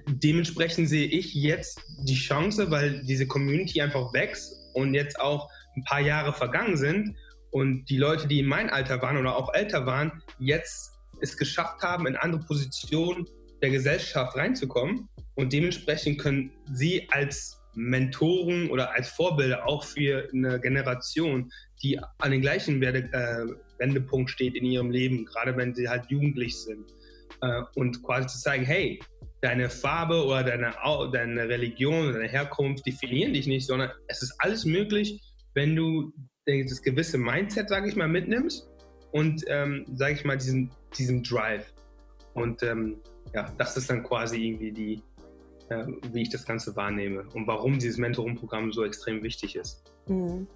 dementsprechend 0.07 0.89
sehe 0.89 1.07
ich 1.07 1.35
jetzt 1.35 1.81
die 2.07 2.15
Chance, 2.15 2.71
weil 2.71 3.05
diese 3.05 3.27
Community 3.27 3.81
einfach 3.81 4.13
wächst 4.13 4.55
und 4.75 4.95
jetzt 4.95 5.19
auch 5.21 5.49
ein 5.77 5.85
paar 5.85 6.01
Jahre 6.01 6.33
vergangen 6.33 6.77
sind 6.77 7.17
und 7.53 7.85
die 7.91 7.99
Leute, 7.99 8.27
die 8.27 8.41
in 8.41 8.47
mein 8.47 8.71
Alter 8.71 9.01
waren 9.03 9.19
oder 9.19 9.37
auch 9.37 9.53
älter 9.55 9.85
waren, 9.87 10.23
jetzt 10.39 10.99
es 11.21 11.37
geschafft 11.37 11.83
haben, 11.83 12.07
in 12.07 12.17
andere 12.17 12.43
Positionen 12.43 13.27
der 13.61 13.71
Gesellschaft 13.71 14.37
reinzukommen. 14.37 15.09
Und 15.35 15.53
dementsprechend 15.53 16.19
können 16.19 16.51
sie 16.73 17.07
als 17.11 17.61
Mentoren 17.75 18.71
oder 18.71 18.93
als 18.95 19.11
Vorbilder 19.11 19.67
auch 19.67 19.85
für 19.85 20.29
eine 20.33 20.61
Generation, 20.61 21.51
die 21.83 21.99
an 22.19 22.31
den 22.31 22.41
gleichen 22.41 22.81
Werde, 22.81 23.01
äh, 23.13 23.79
Wendepunkt 23.79 24.31
steht 24.31 24.55
in 24.55 24.65
ihrem 24.65 24.91
Leben, 24.91 25.27
gerade 25.27 25.57
wenn 25.57 25.75
sie 25.75 25.89
halt 25.89 26.07
jugendlich 26.09 26.57
sind. 26.57 26.91
Äh, 27.43 27.63
und 27.75 28.03
quasi 28.03 28.29
zu 28.29 28.41
zeigen, 28.41 28.65
hey, 28.65 28.99
deine 29.43 29.69
Farbe 29.69 30.25
oder 30.25 30.43
deine, 30.43 30.75
deine 31.13 31.49
Religion 31.49 32.13
deine 32.15 32.29
Herkunft 32.29 32.87
definieren 32.87 33.35
dich 33.35 33.47
nicht, 33.47 33.67
sondern 33.67 33.91
es 34.07 34.23
ist 34.23 34.35
alles 34.39 34.65
möglich, 34.65 35.21
wenn 35.55 35.77
du 35.77 36.13
das 36.47 36.83
gewisse 36.83 37.19
Mindset, 37.19 37.69
sage 37.69 37.89
ich 37.89 37.97
mal, 37.97 38.09
mitnimmst 38.09 38.69
und, 39.13 39.45
ähm, 39.49 39.85
sage 39.95 40.15
ich 40.15 40.25
mal, 40.25 40.37
diesen, 40.37 40.71
diesen 40.97 41.23
Drive. 41.23 41.73
Und 42.35 42.63
ähm, 42.63 42.97
ja, 43.35 43.53
das 43.59 43.77
ist 43.77 43.91
dann 43.91 44.03
quasi 44.03 44.49
irgendwie 44.49 44.73
die, 44.73 45.03
äh, 45.69 45.87
wie 46.13 46.23
ich 46.23 46.31
das 46.31 46.45
Ganze 46.45 46.75
wahrnehme 46.77 47.25
und 47.35 47.47
warum 47.47 47.79
dieses 47.79 47.99
Mentoring-Programm 47.99 48.73
so 48.73 48.85
extrem 48.85 49.23
wichtig 49.23 49.57
ist. 49.57 49.83
Mhm. 50.09 50.47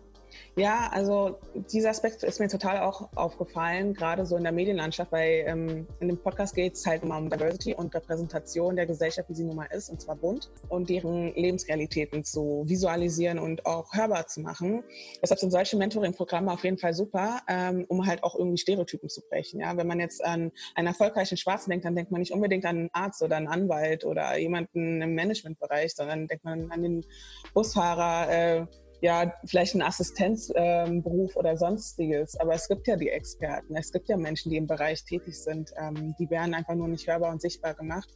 Ja, 0.56 0.88
also 0.92 1.38
dieser 1.72 1.90
Aspekt 1.90 2.22
ist 2.22 2.40
mir 2.40 2.48
total 2.48 2.80
auch 2.80 3.10
aufgefallen, 3.14 3.94
gerade 3.94 4.24
so 4.24 4.36
in 4.36 4.42
der 4.42 4.52
Medienlandschaft, 4.52 5.12
weil 5.12 5.44
ähm, 5.46 5.86
in 6.00 6.08
dem 6.08 6.18
Podcast 6.18 6.54
geht 6.54 6.74
es 6.74 6.86
halt 6.86 7.02
immer 7.02 7.18
um 7.18 7.28
Diversity 7.28 7.74
und 7.74 7.94
Repräsentation 7.94 8.76
der 8.76 8.86
Gesellschaft, 8.86 9.28
wie 9.28 9.34
sie 9.34 9.44
nun 9.44 9.56
mal 9.56 9.66
ist, 9.66 9.90
und 9.90 10.00
zwar 10.00 10.16
bunt, 10.16 10.50
und 10.68 10.88
deren 10.88 11.34
Lebensrealitäten 11.34 12.24
zu 12.24 12.64
visualisieren 12.66 13.38
und 13.38 13.66
auch 13.66 13.92
hörbar 13.92 14.26
zu 14.26 14.40
machen. 14.40 14.82
Deshalb 15.22 15.40
sind 15.40 15.50
solche 15.50 15.76
Mentoring-Programme 15.76 16.50
auf 16.52 16.64
jeden 16.64 16.78
Fall 16.78 16.94
super, 16.94 17.40
ähm, 17.48 17.84
um 17.88 18.06
halt 18.06 18.22
auch 18.22 18.34
irgendwie 18.34 18.58
Stereotypen 18.58 19.08
zu 19.08 19.20
brechen. 19.28 19.60
Ja? 19.60 19.76
Wenn 19.76 19.86
man 19.86 20.00
jetzt 20.00 20.24
an 20.24 20.52
einen 20.74 20.86
erfolgreichen 20.86 21.36
Schwarzen 21.36 21.70
denkt, 21.70 21.84
dann 21.84 21.94
denkt 21.94 22.10
man 22.10 22.20
nicht 22.20 22.32
unbedingt 22.32 22.64
an 22.64 22.76
einen 22.76 22.90
Arzt 22.92 23.22
oder 23.22 23.36
einen 23.36 23.48
Anwalt 23.48 24.04
oder 24.04 24.38
jemanden 24.38 25.02
im 25.02 25.14
Managementbereich, 25.14 25.94
sondern 25.94 26.26
denkt 26.28 26.44
man 26.44 26.70
an 26.70 26.82
den 26.82 27.04
Busfahrer, 27.52 28.30
äh, 28.30 28.66
ja, 29.00 29.32
vielleicht 29.44 29.74
ein 29.74 29.82
Assistenzberuf 29.82 30.56
ähm, 30.56 31.36
oder 31.36 31.56
sonstiges. 31.56 32.38
Aber 32.40 32.54
es 32.54 32.68
gibt 32.68 32.86
ja 32.86 32.96
die 32.96 33.10
Experten, 33.10 33.76
es 33.76 33.92
gibt 33.92 34.08
ja 34.08 34.16
Menschen, 34.16 34.50
die 34.50 34.56
im 34.56 34.66
Bereich 34.66 35.04
tätig 35.04 35.38
sind. 35.38 35.72
Ähm, 35.76 36.14
die 36.18 36.28
werden 36.30 36.54
einfach 36.54 36.74
nur 36.74 36.88
nicht 36.88 37.06
hörbar 37.06 37.30
und 37.30 37.40
sichtbar 37.40 37.74
gemacht. 37.74 38.08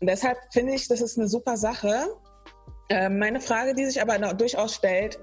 Und 0.00 0.08
deshalb 0.08 0.38
finde 0.52 0.74
ich, 0.74 0.88
das 0.88 1.00
ist 1.00 1.18
eine 1.18 1.28
super 1.28 1.56
Sache. 1.56 2.08
Ähm, 2.88 3.18
meine 3.18 3.40
Frage, 3.40 3.74
die 3.74 3.84
sich 3.84 4.00
aber 4.00 4.18
durchaus 4.34 4.74
stellt, 4.74 5.18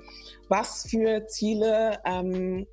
was 0.49 0.85
für 0.89 1.25
Ziele 1.27 1.99
ähm, 2.05 2.67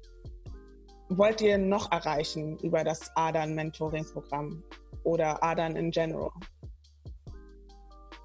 wollt 1.08 1.40
ihr 1.40 1.58
noch 1.58 1.90
erreichen 1.92 2.58
über 2.58 2.84
das 2.84 3.10
ADAN-Mentoring-Programm 3.16 4.62
oder 5.04 5.42
ADAN 5.42 5.76
in 5.76 5.90
general? 5.90 6.30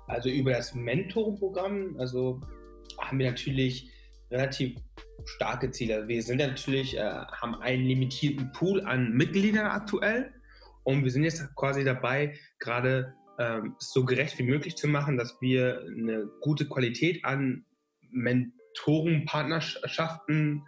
Also 0.07 0.29
über 0.29 0.51
das 0.51 0.73
Mentoring-Programm, 0.75 1.95
also 1.99 2.39
haben 2.99 3.19
wir 3.19 3.31
natürlich 3.31 3.89
relativ 4.35 4.75
starke 5.25 5.71
Ziele. 5.71 6.07
Wir 6.07 6.21
sind 6.21 6.37
natürlich, 6.37 6.95
äh, 6.97 7.01
haben 7.01 7.55
einen 7.55 7.85
limitierten 7.85 8.51
Pool 8.51 8.81
an 8.81 9.13
Mitgliedern 9.13 9.65
aktuell 9.67 10.31
und 10.83 11.03
wir 11.03 11.09
sind 11.11 11.23
jetzt 11.23 11.43
quasi 11.55 11.83
dabei, 11.83 12.37
gerade 12.59 13.15
ähm, 13.39 13.75
so 13.79 14.05
gerecht 14.05 14.37
wie 14.39 14.43
möglich 14.43 14.75
zu 14.75 14.87
machen, 14.87 15.17
dass 15.17 15.41
wir 15.41 15.81
eine 15.81 16.29
gute 16.41 16.67
Qualität 16.67 17.25
an 17.25 17.65
Mentorenpartnerschaften 18.11 20.61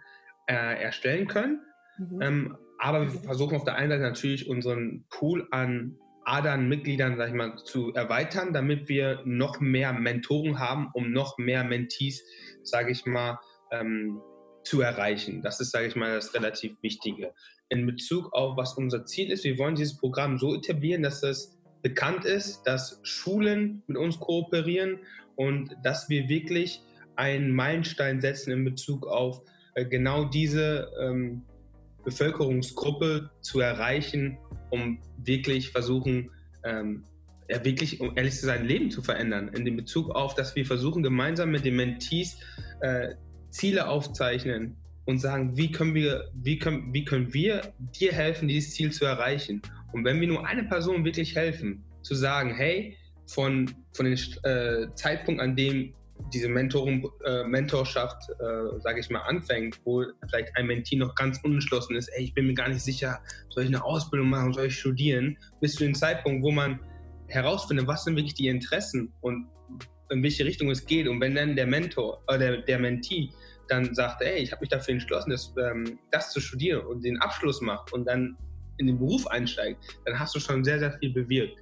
äh, 0.46 0.82
erstellen 0.82 1.28
können. 1.28 1.62
Mhm. 1.98 2.20
Ähm, 2.20 2.58
aber 2.78 3.02
wir 3.02 3.10
versuchen 3.20 3.56
auf 3.56 3.64
der 3.64 3.76
einen 3.76 3.90
Seite 3.90 4.02
natürlich 4.02 4.48
unseren 4.48 5.04
Pool 5.10 5.46
an 5.50 5.98
Adern-Mitgliedern, 6.24 7.16
sag 7.16 7.28
ich 7.28 7.34
mal, 7.34 7.56
zu 7.56 7.92
erweitern, 7.94 8.52
damit 8.52 8.88
wir 8.88 9.22
noch 9.24 9.60
mehr 9.60 9.92
Mentoren 9.92 10.58
haben, 10.58 10.90
um 10.92 11.10
noch 11.10 11.38
mehr 11.38 11.64
Mentees, 11.64 12.22
sage 12.62 12.92
ich 12.92 13.06
mal, 13.06 13.38
ähm, 13.72 14.20
zu 14.64 14.80
erreichen. 14.80 15.42
Das 15.42 15.60
ist, 15.60 15.70
sage 15.70 15.86
ich 15.86 15.96
mal, 15.96 16.14
das 16.14 16.34
relativ 16.34 16.76
Wichtige. 16.82 17.32
In 17.68 17.86
Bezug 17.86 18.32
auf, 18.32 18.56
was 18.56 18.74
unser 18.74 19.06
Ziel 19.06 19.30
ist, 19.30 19.44
wir 19.44 19.58
wollen 19.58 19.74
dieses 19.74 19.96
Programm 19.96 20.38
so 20.38 20.54
etablieren, 20.54 21.02
dass 21.02 21.22
es 21.22 21.58
bekannt 21.82 22.24
ist, 22.24 22.62
dass 22.64 23.00
Schulen 23.02 23.82
mit 23.86 23.96
uns 23.96 24.18
kooperieren 24.18 24.98
und 25.36 25.76
dass 25.82 26.08
wir 26.08 26.28
wirklich 26.28 26.82
einen 27.16 27.52
Meilenstein 27.52 28.20
setzen 28.20 28.52
in 28.52 28.64
Bezug 28.64 29.06
auf 29.06 29.42
äh, 29.74 29.84
genau 29.84 30.24
diese 30.24 30.90
ähm, 31.00 31.42
Bevölkerungsgruppe 32.04 33.30
zu 33.40 33.60
erreichen, 33.60 34.38
um 34.70 35.00
wirklich 35.18 35.70
versuchen, 35.70 36.30
ähm, 36.64 37.04
ja, 37.48 37.64
wirklich, 37.64 38.00
um 38.00 38.16
ehrlich 38.16 38.34
zu 38.34 38.46
sein, 38.46 38.66
Leben 38.66 38.90
zu 38.90 39.02
verändern. 39.02 39.48
In 39.48 39.64
dem 39.64 39.76
Bezug 39.76 40.10
auf, 40.10 40.34
dass 40.34 40.54
wir 40.54 40.66
versuchen, 40.66 41.02
gemeinsam 41.02 41.50
mit 41.50 41.64
den 41.64 41.76
Mentees 41.76 42.38
äh, 42.80 43.14
Ziele 43.50 43.88
aufzeichnen 43.88 44.76
und 45.04 45.18
sagen, 45.18 45.56
wie 45.56 45.72
können 45.72 45.94
wir, 45.94 46.30
wie 46.34 46.58
können, 46.58 46.92
wie 46.92 47.04
können 47.04 47.32
wir 47.32 47.72
dir 47.78 48.12
helfen, 48.12 48.48
dieses 48.48 48.74
Ziel 48.74 48.92
zu 48.92 49.04
erreichen? 49.04 49.62
Und 49.92 50.04
wenn 50.04 50.20
wir 50.20 50.28
nur 50.28 50.46
eine 50.46 50.64
Person 50.64 51.04
wirklich 51.04 51.34
helfen, 51.34 51.82
zu 52.02 52.14
sagen, 52.14 52.54
hey, 52.54 52.96
von, 53.26 53.70
von 53.94 54.06
dem 54.06 54.18
äh, 54.44 54.94
Zeitpunkt, 54.94 55.40
an 55.40 55.56
dem 55.56 55.94
diese 56.32 56.48
Mentoring, 56.48 57.08
äh, 57.24 57.44
Mentorschaft, 57.44 58.28
äh, 58.40 58.80
sage 58.80 59.00
ich 59.00 59.08
mal, 59.08 59.20
anfängt, 59.20 59.80
wo 59.84 60.04
vielleicht 60.28 60.54
ein 60.56 60.66
Mentee 60.66 60.96
noch 60.96 61.14
ganz 61.14 61.40
unentschlossen 61.42 61.96
ist, 61.96 62.08
ey, 62.08 62.24
ich 62.24 62.34
bin 62.34 62.46
mir 62.46 62.54
gar 62.54 62.68
nicht 62.68 62.82
sicher, 62.82 63.20
soll 63.48 63.64
ich 63.64 63.68
eine 63.68 63.84
Ausbildung 63.84 64.28
machen, 64.28 64.52
soll 64.52 64.66
ich 64.66 64.78
studieren, 64.78 65.38
bis 65.60 65.74
zu 65.74 65.84
dem 65.84 65.94
Zeitpunkt, 65.94 66.42
wo 66.42 66.50
man 66.50 66.80
herausfindet, 67.28 67.86
was 67.86 68.04
sind 68.04 68.16
wirklich 68.16 68.34
die 68.34 68.48
Interessen 68.48 69.12
und 69.20 69.46
in 70.10 70.22
welche 70.22 70.44
Richtung 70.44 70.70
es 70.70 70.84
geht. 70.86 71.08
Und 71.08 71.20
wenn 71.20 71.34
dann 71.34 71.56
der 71.56 71.66
Mentor, 71.66 72.22
äh, 72.28 72.38
der, 72.38 72.58
der 72.62 72.78
Mentee 72.78 73.30
dann 73.68 73.94
sagt, 73.94 74.22
ey, 74.22 74.38
ich 74.38 74.50
habe 74.50 74.60
mich 74.60 74.70
dafür 74.70 74.94
entschlossen, 74.94 75.30
das, 75.30 75.54
ähm, 75.58 75.98
das 76.10 76.32
zu 76.32 76.40
studieren 76.40 76.86
und 76.86 77.04
den 77.04 77.18
Abschluss 77.18 77.60
macht 77.60 77.92
und 77.92 78.06
dann 78.06 78.36
in 78.78 78.86
den 78.86 78.98
Beruf 78.98 79.26
einsteigt, 79.26 79.98
dann 80.04 80.18
hast 80.18 80.34
du 80.34 80.40
schon 80.40 80.64
sehr, 80.64 80.78
sehr 80.78 80.92
viel 80.92 81.12
bewirkt. 81.12 81.58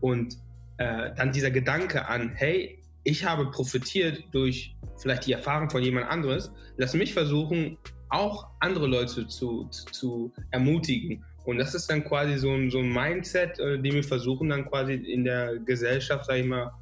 Und 0.00 0.34
äh, 0.78 1.10
dann 1.16 1.32
dieser 1.32 1.50
Gedanke 1.50 2.06
an, 2.06 2.32
hey, 2.34 2.82
ich 3.04 3.24
habe 3.24 3.50
profitiert 3.50 4.24
durch 4.32 4.76
vielleicht 4.98 5.26
die 5.26 5.32
Erfahrung 5.32 5.70
von 5.70 5.82
jemand 5.82 6.08
anderes, 6.08 6.52
lass 6.76 6.94
mich 6.94 7.14
versuchen, 7.14 7.78
auch 8.08 8.48
andere 8.60 8.86
Leute 8.86 9.26
zu, 9.26 9.64
zu, 9.64 9.68
zu 9.92 10.32
ermutigen. 10.50 11.24
Und 11.44 11.58
das 11.58 11.74
ist 11.74 11.88
dann 11.88 12.04
quasi 12.04 12.36
so 12.38 12.52
ein, 12.52 12.70
so 12.70 12.78
ein 12.78 12.92
Mindset, 12.92 13.58
äh, 13.60 13.78
den 13.80 13.94
wir 13.94 14.04
versuchen 14.04 14.48
dann 14.48 14.68
quasi 14.68 14.94
in 14.94 15.24
der 15.24 15.58
Gesellschaft, 15.58 16.24
sag 16.26 16.38
ich 16.38 16.46
mal, 16.46 16.72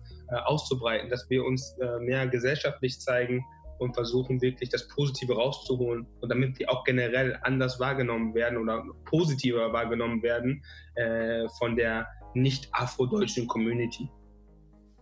auszubreiten, 0.44 1.10
dass 1.10 1.28
wir 1.28 1.44
uns 1.44 1.76
äh, 1.80 1.98
mehr 2.00 2.26
gesellschaftlich 2.26 3.00
zeigen 3.00 3.44
und 3.78 3.94
versuchen 3.94 4.40
wirklich 4.40 4.70
das 4.70 4.88
Positive 4.88 5.34
rauszuholen 5.34 6.06
und 6.20 6.28
damit 6.28 6.58
wir 6.58 6.70
auch 6.70 6.84
generell 6.84 7.38
anders 7.42 7.80
wahrgenommen 7.80 8.34
werden 8.34 8.58
oder 8.58 8.84
positiver 9.04 9.72
wahrgenommen 9.72 10.22
werden 10.22 10.64
äh, 10.94 11.48
von 11.58 11.76
der 11.76 12.06
nicht 12.34 12.68
afrodeutschen 12.72 13.46
Community. 13.46 14.08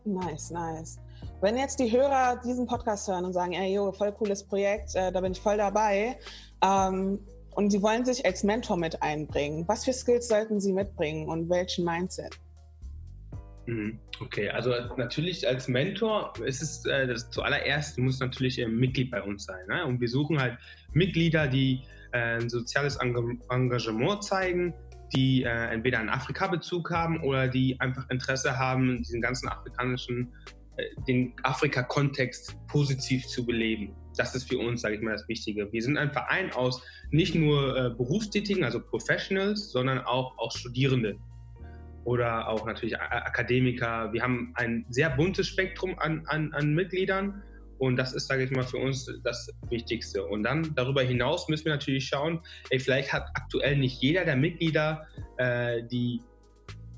Nice, 0.05 0.51
nice. 0.51 1.01
Wenn 1.41 1.57
jetzt 1.57 1.79
die 1.79 1.91
Hörer 1.91 2.41
diesen 2.45 2.67
Podcast 2.67 3.09
hören 3.09 3.25
und 3.25 3.33
sagen, 3.33 3.53
ey, 3.53 3.75
yo, 3.75 3.93
voll 3.93 4.13
cooles 4.13 4.43
Projekt, 4.43 4.95
äh, 4.95 5.13
da 5.13 5.21
bin 5.21 5.33
ich 5.33 5.41
voll 5.41 5.57
dabei, 5.57 6.19
ähm, 6.65 7.21
und 7.55 7.71
Sie 7.71 7.83
wollen 7.83 8.05
sich 8.05 8.25
als 8.25 8.45
Mentor 8.45 8.77
mit 8.77 9.03
einbringen. 9.03 9.65
Was 9.69 9.85
für 9.85 9.93
Skills 9.93 10.29
sollten 10.29 10.61
Sie 10.61 10.73
mitbringen 10.73 11.29
und 11.29 11.51
welchen 11.51 11.85
Mindset? 11.85 12.39
Mhm. 13.67 13.99
Okay, 14.21 14.49
also 14.51 14.73
natürlich 14.97 15.47
als 15.47 15.69
Mentor 15.69 16.33
ist 16.45 16.63
es 16.63 16.85
äh, 16.87 17.07
das 17.07 17.31
zuallererst 17.31 17.99
muss 17.99 18.19
natürlich 18.19 18.63
ein 18.63 18.77
Mitglied 18.77 19.11
bei 19.11 19.23
uns 19.23 19.45
sein. 19.45 19.67
Ne? 19.69 19.85
Und 19.87 20.01
wir 20.01 20.09
suchen 20.09 20.41
halt 20.41 20.59
Mitglieder, 20.93 21.47
die 21.47 21.83
äh, 22.13 22.41
ein 22.41 22.49
soziales 22.49 22.97
Engagement 22.97 24.25
zeigen, 24.25 24.75
die 25.15 25.43
äh, 25.43 25.49
entweder 25.49 25.99
einen 26.01 26.09
Afrika-Bezug 26.09 26.91
haben 26.91 27.23
oder 27.23 27.49
die 27.49 27.79
einfach 27.81 28.09
Interesse 28.11 28.59
haben, 28.59 28.99
diesen 28.99 29.21
ganzen 29.21 29.49
afrikanischen, 29.49 30.33
äh, 30.77 30.85
den 31.07 31.35
Afrika-Kontext 31.43 32.57
positiv 32.67 33.27
zu 33.27 33.45
beleben. 33.47 33.95
Das 34.17 34.35
ist 34.35 34.49
für 34.49 34.59
uns, 34.59 34.83
sage 34.83 34.97
ich 34.97 35.01
mal, 35.03 35.13
das 35.13 35.29
Wichtige. 35.29 35.73
Wir 35.73 35.83
sind 35.83 35.97
ein 35.97 36.11
Verein 36.11 36.53
aus 36.53 36.83
nicht 37.11 37.35
nur 37.35 37.77
äh, 37.77 37.91
Berufstätigen, 37.91 38.65
also 38.65 38.81
Professionals, 38.81 39.71
sondern 39.71 40.01
auch 40.01 40.37
aus 40.39 40.55
Studierenden 40.59 41.19
oder 42.05 42.49
auch 42.49 42.67
natürlich 42.67 43.01
Akademiker. 43.01 44.13
Wir 44.13 44.23
haben 44.23 44.53
ein 44.57 44.85
sehr 44.89 45.11
buntes 45.11 45.47
Spektrum 45.47 45.99
an, 45.99 46.25
an, 46.27 46.53
an 46.53 46.75
Mitgliedern 46.75 47.43
und 47.79 47.97
das 47.97 48.13
ist, 48.13 48.29
sage 48.29 48.45
ich 48.45 48.51
mal, 48.53 48.63
für 48.63 48.79
uns 48.79 49.11
das 49.25 49.51
Wichtigste. 49.69 50.25
Und 50.25 50.45
dann 50.45 50.73
darüber 50.77 51.03
hinaus 51.03 51.49
müssen 51.49 51.65
wir 51.65 51.73
natürlich 51.73 52.07
schauen, 52.07 52.41
ey, 52.71 52.79
vielleicht 52.79 53.13
hat 53.13 53.27
aktuell 53.35 53.77
nicht 53.77 54.01
jeder 54.01 54.25
der 54.25 54.37
Mitglieder 54.37 55.07
äh, 55.39 55.83
die 55.91 56.23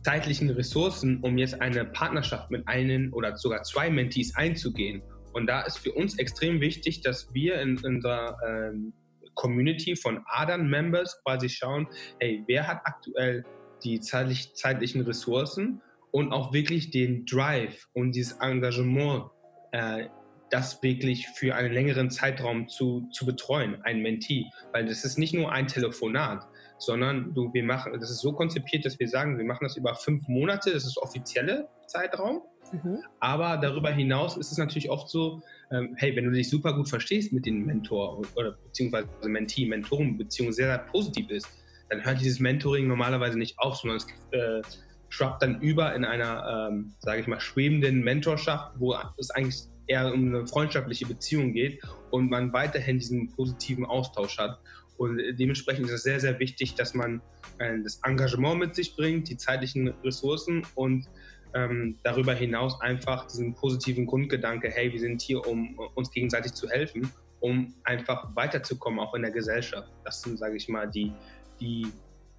zeitlichen 0.03 0.51
Ressourcen, 0.51 1.21
um 1.23 1.39
jetzt 1.39 1.61
eine 1.63 1.87
Partnerschaft 1.87 2.51
mit 2.51 2.69
einem 2.69 3.15
oder 3.15 3.35
sogar 3.39 3.63
zwei 3.63 3.89
Mentees 3.89 4.37
einzugehen. 4.37 5.03
Und 5.33 5.47
da 5.47 5.63
ist 5.63 5.79
für 5.79 5.93
uns 5.93 6.19
extrem 6.19 6.61
wichtig, 6.61 7.01
dass 7.01 7.33
wir 7.33 7.61
in 7.63 7.79
unserer 7.79 8.37
ähm, 8.47 8.93
Community 9.35 9.97
von 9.97 10.23
Adern-Members 10.27 11.23
quasi 11.25 11.49
schauen, 11.49 11.89
hey, 12.21 12.45
wer 12.47 12.67
hat 12.67 12.83
aktuell 12.85 13.43
die 13.85 14.01
zeitlich, 14.01 14.55
zeitlichen 14.55 15.03
Ressourcen 15.03 15.81
und 16.11 16.33
auch 16.33 16.53
wirklich 16.53 16.91
den 16.91 17.27
Drive 17.27 17.89
und 17.93 18.13
dieses 18.13 18.39
Engagement, 18.41 19.25
äh, 19.73 20.07
das 20.51 20.83
wirklich 20.83 21.27
für 21.29 21.55
einen 21.55 21.73
längeren 21.73 22.11
Zeitraum 22.11 22.69
zu, 22.69 23.09
zu 23.11 23.27
betreuen, 23.27 23.83
ein 23.83 24.01
Mentee. 24.01 24.47
Weil 24.73 24.87
das 24.87 25.05
ist 25.05 25.19
nicht 25.19 25.35
nur 25.35 25.51
ein 25.51 25.67
Telefonat, 25.67 26.47
sondern 26.79 27.35
du, 27.35 27.53
wir 27.53 27.65
machen, 27.65 27.93
das 27.99 28.11
ist 28.11 28.21
so 28.21 28.33
konzipiert, 28.33 28.85
dass 28.85 28.99
wir 29.01 29.09
sagen, 29.09 29.39
wir 29.39 29.45
machen 29.45 29.65
das 29.65 29.77
über 29.77 29.95
fünf 29.95 30.29
Monate, 30.29 30.73
das 30.73 30.85
ist 30.85 30.99
offizielle 30.99 31.69
Zeitraum. 31.87 32.43
Mhm. 32.73 32.99
Aber 33.21 33.57
darüber 33.57 33.91
hinaus 33.91 34.37
ist 34.37 34.53
es 34.53 34.59
natürlich 34.59 34.91
oft 34.91 35.09
so, 35.09 35.43
ähm, 35.71 35.95
hey, 35.97 36.15
wenn 36.15 36.25
du 36.25 36.31
dich 36.31 36.49
super 36.49 36.73
gut 36.75 36.89
verstehst 36.89 37.33
mit 37.33 37.47
dem 37.47 37.67
Mentor 37.67 38.23
oder 38.37 38.53
beziehungsweise 38.53 39.09
Mentee, 39.27 39.67
Mentorenbeziehung 39.67 40.53
sehr, 40.53 40.67
sehr 40.67 40.79
positiv 40.79 41.31
ist, 41.31 41.49
dann 41.89 42.05
hört 42.05 42.21
dieses 42.21 42.41
Mentoring 42.41 42.89
normalerweise 42.89 43.39
nicht 43.39 43.59
auf, 43.59 43.77
sondern 43.77 43.99
es 43.99 44.07
äh, 44.33 44.63
schwappt 45.09 45.43
dann 45.43 45.61
über 45.61 45.95
in 45.95 46.05
einer, 46.05 46.69
ähm, 46.71 46.95
sage 46.99 47.21
ich 47.21 47.27
mal, 47.27 47.41
schwebenden 47.41 48.03
Mentorschaft, 48.03 48.73
wo 48.79 48.97
es 49.17 49.31
eigentlich 49.31 49.63
eher 49.87 50.13
um 50.13 50.35
eine 50.35 50.47
freundschaftliche 50.47 51.07
Beziehung 51.07 51.53
geht 51.53 51.83
und 52.11 52.31
man 52.31 52.53
weiterhin 52.53 52.99
diesen 52.99 53.31
positiven 53.31 53.85
Austausch 53.85 54.39
hat. 54.39 54.59
Und 54.97 55.21
dementsprechend 55.39 55.87
ist 55.87 55.93
es 55.93 56.03
sehr, 56.05 56.21
sehr 56.21 56.39
wichtig, 56.39 56.75
dass 56.75 56.95
man 56.95 57.21
äh, 57.59 57.79
das 57.83 58.01
Engagement 58.05 58.59
mit 58.59 58.75
sich 58.75 58.97
bringt, 58.97 59.29
die 59.29 59.37
zeitlichen 59.37 59.89
Ressourcen 60.05 60.67
und 60.75 61.09
ähm, 61.55 61.99
darüber 62.03 62.35
hinaus 62.35 62.81
einfach 62.81 63.27
diesen 63.27 63.55
positiven 63.55 64.07
Grundgedanke, 64.07 64.71
hey, 64.71 64.93
wir 64.93 65.01
sind 65.01 65.23
hier, 65.23 65.47
um 65.47 65.79
uns 65.95 66.11
gegenseitig 66.11 66.55
zu 66.55 66.69
helfen, 66.69 67.11
um 67.41 67.75
einfach 67.85 68.35
weiterzukommen, 68.35 69.01
auch 69.01 69.15
in 69.15 69.23
der 69.23 69.31
Gesellschaft. 69.31 69.89
Das 70.05 70.23
sind, 70.23 70.39
sage 70.39 70.57
ich 70.57 70.69
mal, 70.69 70.91
die, 70.91 71.13
die 71.61 71.87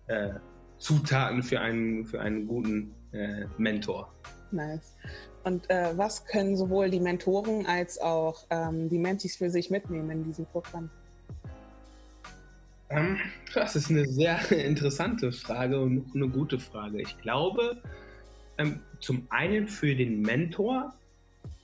äh, 0.08 0.30
Zutaten 0.78 1.42
für 1.44 1.60
einen, 1.62 2.06
für 2.06 2.22
einen 2.22 2.48
guten 2.48 2.94
äh, 3.12 3.46
Mentor. 3.58 4.14
Nice. 4.52 4.96
Und 5.44 5.70
äh, 5.70 5.96
was 5.96 6.26
können 6.26 6.58
sowohl 6.58 6.90
die 6.90 7.00
Mentoren 7.00 7.66
als 7.66 8.00
auch 8.00 8.46
ähm, 8.50 8.90
die 8.90 8.98
Mentis 8.98 9.36
für 9.36 9.50
sich 9.50 9.70
mitnehmen 9.70 10.10
in 10.10 10.24
diesem 10.24 10.46
Programm? 10.48 10.90
Ähm, 12.90 13.18
das 13.54 13.76
ist 13.76 13.90
eine 13.90 14.06
sehr 14.08 14.52
interessante 14.66 15.32
Frage 15.32 15.80
und 15.80 16.16
eine 16.16 16.28
gute 16.28 16.60
Frage. 16.60 17.02
Ich 17.02 17.18
glaube, 17.20 17.82
ähm, 18.58 18.80
zum 19.00 19.28
einen 19.30 19.68
für 19.68 19.96
den 19.96 20.22
Mentor 20.22 20.94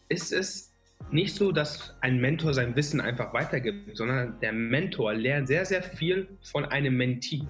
ist 0.09 0.31
es 0.31 0.70
nicht 1.09 1.35
so, 1.35 1.51
dass 1.51 1.95
ein 2.01 2.19
Mentor 2.19 2.53
sein 2.53 2.75
Wissen 2.75 3.01
einfach 3.01 3.33
weitergibt, 3.33 3.97
sondern 3.97 4.39
der 4.39 4.53
Mentor 4.53 5.13
lernt 5.13 5.47
sehr, 5.47 5.65
sehr 5.65 5.83
viel 5.83 6.27
von 6.43 6.65
einem 6.65 6.95
Mentee. 6.95 7.43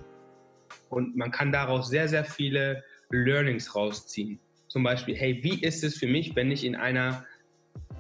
Und 0.90 1.16
man 1.16 1.32
kann 1.32 1.52
daraus 1.52 1.90
sehr, 1.90 2.08
sehr 2.08 2.26
viele 2.26 2.84
Learnings 3.10 3.76
rausziehen. 3.76 4.40
Zum 4.68 4.84
Beispiel, 4.84 5.16
hey, 5.16 5.40
wie 5.44 5.62
ist 5.62 5.84
es 5.84 5.98
für 5.98 6.08
mich, 6.08 6.36
wenn 6.36 6.50
ich 6.50 6.64
in 6.64 6.76
einer 6.76 7.26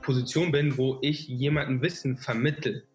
Position 0.02 0.52
bin, 0.52 0.78
wo 0.78 0.98
ich 1.02 1.28
jemandem 1.28 1.82
Wissen 1.82 2.18
vermittel? 2.18 2.86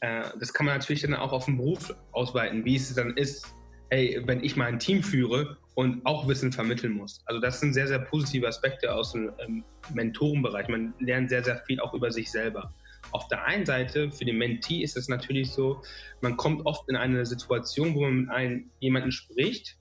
Äh, 0.00 0.24
das 0.40 0.52
kann 0.52 0.66
man 0.66 0.76
natürlich 0.78 1.02
dann 1.02 1.14
auch 1.14 1.32
auf 1.32 1.44
den 1.44 1.56
Beruf 1.58 1.94
ausweiten, 2.12 2.64
wie 2.64 2.76
es 2.76 2.94
dann 2.94 3.16
ist, 3.16 3.54
hey, 3.90 4.22
wenn 4.24 4.42
ich 4.42 4.56
mal 4.56 4.66
ein 4.66 4.78
Team 4.78 5.02
führe 5.02 5.56
und 5.74 6.04
auch 6.06 6.28
Wissen 6.28 6.52
vermitteln 6.52 6.92
muss. 6.92 7.22
Also 7.26 7.40
das 7.40 7.60
sind 7.60 7.74
sehr, 7.74 7.88
sehr 7.88 7.98
positive 7.98 8.46
Aspekte 8.46 8.94
aus 8.94 9.12
dem 9.12 9.32
ähm, 9.38 9.64
Mentorenbereich. 9.92 10.68
Man 10.68 10.94
lernt 11.00 11.30
sehr, 11.30 11.42
sehr 11.42 11.58
viel 11.66 11.80
auch 11.80 11.94
über 11.94 12.10
sich 12.10 12.30
selber. 12.30 12.72
Auf 13.10 13.28
der 13.28 13.44
einen 13.44 13.66
Seite, 13.66 14.10
für 14.10 14.24
den 14.24 14.38
Mentee 14.38 14.82
ist 14.82 14.96
es 14.96 15.08
natürlich 15.08 15.50
so, 15.50 15.82
man 16.20 16.36
kommt 16.36 16.64
oft 16.64 16.88
in 16.88 16.96
eine 16.96 17.26
Situation, 17.26 17.94
wo 17.94 18.02
man 18.02 18.16
mit 18.16 18.30
einem, 18.30 18.70
jemandem 18.80 19.10
spricht, 19.10 19.76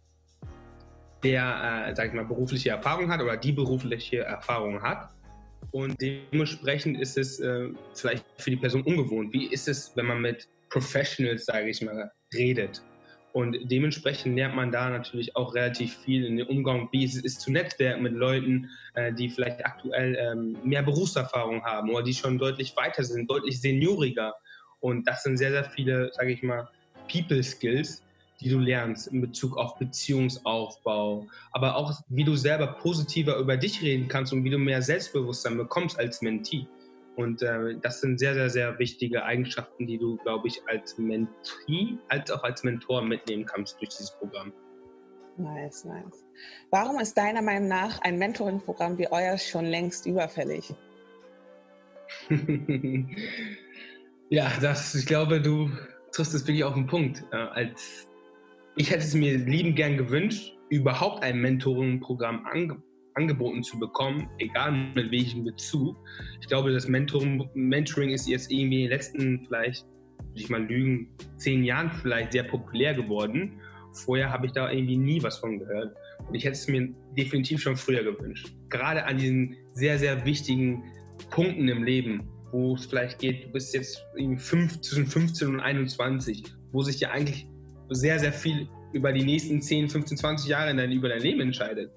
der, 1.23 1.87
äh, 1.87 1.95
sag 1.95 2.07
ich 2.07 2.13
mal, 2.13 2.25
berufliche 2.25 2.71
Erfahrung 2.71 3.09
hat 3.09 3.21
oder 3.21 3.37
die 3.37 3.53
berufliche 3.53 4.19
Erfahrung 4.19 4.81
hat. 4.81 5.09
Und 5.71 5.99
dementsprechend 6.01 6.99
ist 6.99 7.17
es 7.17 7.39
äh, 7.39 7.69
vielleicht 7.93 8.25
für 8.37 8.49
die 8.49 8.57
Person 8.57 8.83
ungewohnt. 8.83 9.31
Wie 9.31 9.47
ist 9.47 9.67
es, 9.67 9.95
wenn 9.95 10.07
man 10.07 10.21
mit 10.21 10.49
Professionals, 10.69 11.45
sage 11.45 11.69
ich 11.69 11.81
mal, 11.81 12.11
redet? 12.33 12.83
Und 13.33 13.57
dementsprechend 13.63 14.35
lernt 14.35 14.55
man 14.55 14.71
da 14.71 14.91
natürlich 14.91 15.35
auch 15.35 15.55
relativ 15.55 15.97
viel 15.97 16.23
in 16.23 16.37
dem 16.37 16.47
Umgang, 16.47 16.87
wie 16.91 17.03
es 17.03 17.15
ist 17.15 17.41
zu 17.41 17.51
netzwerken 17.51 18.03
mit 18.03 18.13
Leuten, 18.13 18.69
äh, 18.93 19.11
die 19.11 19.27
vielleicht 19.27 19.65
aktuell 19.65 20.15
ähm, 20.19 20.55
mehr 20.63 20.83
Berufserfahrung 20.83 21.63
haben 21.63 21.89
oder 21.89 22.03
die 22.03 22.13
schon 22.13 22.37
deutlich 22.37 22.75
weiter 22.77 23.03
sind, 23.03 23.29
deutlich 23.29 23.59
senioriger. 23.59 24.35
Und 24.81 25.07
das 25.07 25.23
sind 25.23 25.37
sehr, 25.37 25.49
sehr 25.49 25.63
viele, 25.63 26.11
sage 26.13 26.31
ich 26.31 26.43
mal, 26.43 26.69
People 27.11 27.41
Skills, 27.41 28.03
die 28.39 28.49
du 28.49 28.59
lernst 28.59 29.07
in 29.07 29.21
Bezug 29.21 29.57
auf 29.57 29.79
Beziehungsaufbau, 29.79 31.25
aber 31.53 31.75
auch 31.75 31.91
wie 32.09 32.23
du 32.23 32.35
selber 32.35 32.67
positiver 32.67 33.37
über 33.37 33.57
dich 33.57 33.81
reden 33.81 34.07
kannst 34.07 34.31
und 34.31 34.43
wie 34.43 34.51
du 34.51 34.59
mehr 34.59 34.83
Selbstbewusstsein 34.83 35.57
bekommst 35.57 35.97
als 35.97 36.21
Mentee. 36.21 36.67
Und 37.15 37.41
äh, 37.41 37.75
das 37.81 38.01
sind 38.01 38.19
sehr, 38.19 38.33
sehr, 38.33 38.49
sehr 38.49 38.79
wichtige 38.79 39.23
Eigenschaften, 39.23 39.85
die 39.85 39.97
du, 39.97 40.17
glaube 40.17 40.47
ich, 40.47 40.61
als 40.67 40.97
Mentee 40.97 41.97
als 42.09 42.31
auch 42.31 42.43
als 42.43 42.63
Mentor 42.63 43.03
mitnehmen 43.03 43.45
kannst 43.45 43.79
durch 43.79 43.89
dieses 43.89 44.11
Programm. 44.17 44.51
Nice, 45.37 45.85
nice. 45.85 46.25
Warum 46.69 46.99
ist 46.99 47.17
deiner 47.17 47.41
Meinung 47.41 47.67
nach 47.67 47.99
ein 48.01 48.17
Mentoring-Programm 48.17 48.97
wie 48.97 49.11
euer 49.11 49.37
schon 49.37 49.65
längst 49.65 50.05
überfällig? 50.05 50.73
ja, 54.29 54.51
das, 54.61 54.93
ich 54.95 55.05
glaube, 55.05 55.41
du 55.41 55.69
triffst 56.11 56.33
es 56.33 56.47
wirklich 56.47 56.63
auf 56.63 56.75
den 56.75 56.87
Punkt. 56.87 57.23
Äh, 57.31 57.37
als 57.37 58.07
ich 58.75 58.89
hätte 58.89 59.03
es 59.03 59.13
mir 59.13 59.37
lieben 59.37 59.75
gern 59.75 59.97
gewünscht, 59.97 60.57
überhaupt 60.69 61.23
ein 61.23 61.39
Mentoring-Programm 61.39 62.45
angeboten 63.15 63.63
zu 63.63 63.79
bekommen, 63.79 64.29
egal 64.39 64.71
mit 64.95 65.11
welchem 65.11 65.43
Bezug. 65.43 65.97
Ich 66.41 66.47
glaube, 66.47 66.73
das 66.73 66.87
Mentoring, 66.87 67.49
Mentoring 67.53 68.09
ist 68.09 68.27
jetzt 68.27 68.51
irgendwie 68.51 68.83
in 68.83 68.89
den 68.89 68.89
letzten, 68.89 69.45
vielleicht, 69.45 69.85
würde 70.17 70.41
ich 70.41 70.49
mal 70.49 70.63
lügen, 70.63 71.09
zehn 71.37 71.63
Jahren 71.63 71.91
vielleicht 71.91 72.31
sehr 72.31 72.43
populär 72.43 72.93
geworden. 72.93 73.59
Vorher 73.93 74.31
habe 74.31 74.47
ich 74.47 74.51
da 74.53 74.71
irgendwie 74.71 74.97
nie 74.97 75.21
was 75.21 75.37
von 75.37 75.59
gehört. 75.59 75.95
Und 76.27 76.35
ich 76.35 76.43
hätte 76.43 76.53
es 76.53 76.67
mir 76.67 76.89
definitiv 77.17 77.61
schon 77.61 77.75
früher 77.75 78.03
gewünscht. 78.03 78.51
Gerade 78.69 79.05
an 79.05 79.17
diesen 79.17 79.55
sehr, 79.73 79.99
sehr 79.99 80.25
wichtigen 80.25 80.83
Punkten 81.29 81.67
im 81.67 81.83
Leben, 81.83 82.27
wo 82.51 82.75
es 82.75 82.85
vielleicht 82.85 83.19
geht, 83.19 83.45
du 83.45 83.49
bist 83.49 83.73
jetzt 83.73 84.03
fünf, 84.37 84.81
zwischen 84.81 85.07
15 85.07 85.47
und 85.49 85.59
21, 85.59 86.43
wo 86.71 86.81
sich 86.81 86.99
ja 86.99 87.11
eigentlich 87.11 87.47
sehr, 87.89 88.19
sehr 88.19 88.33
viel 88.33 88.67
über 88.93 89.11
die 89.11 89.23
nächsten 89.23 89.61
10, 89.61 89.89
15, 89.89 90.17
20 90.17 90.49
Jahre 90.49 90.71
in 90.71 90.77
dein, 90.77 90.91
über 90.91 91.09
dein 91.09 91.21
Leben 91.21 91.41
entscheidet. 91.41 91.91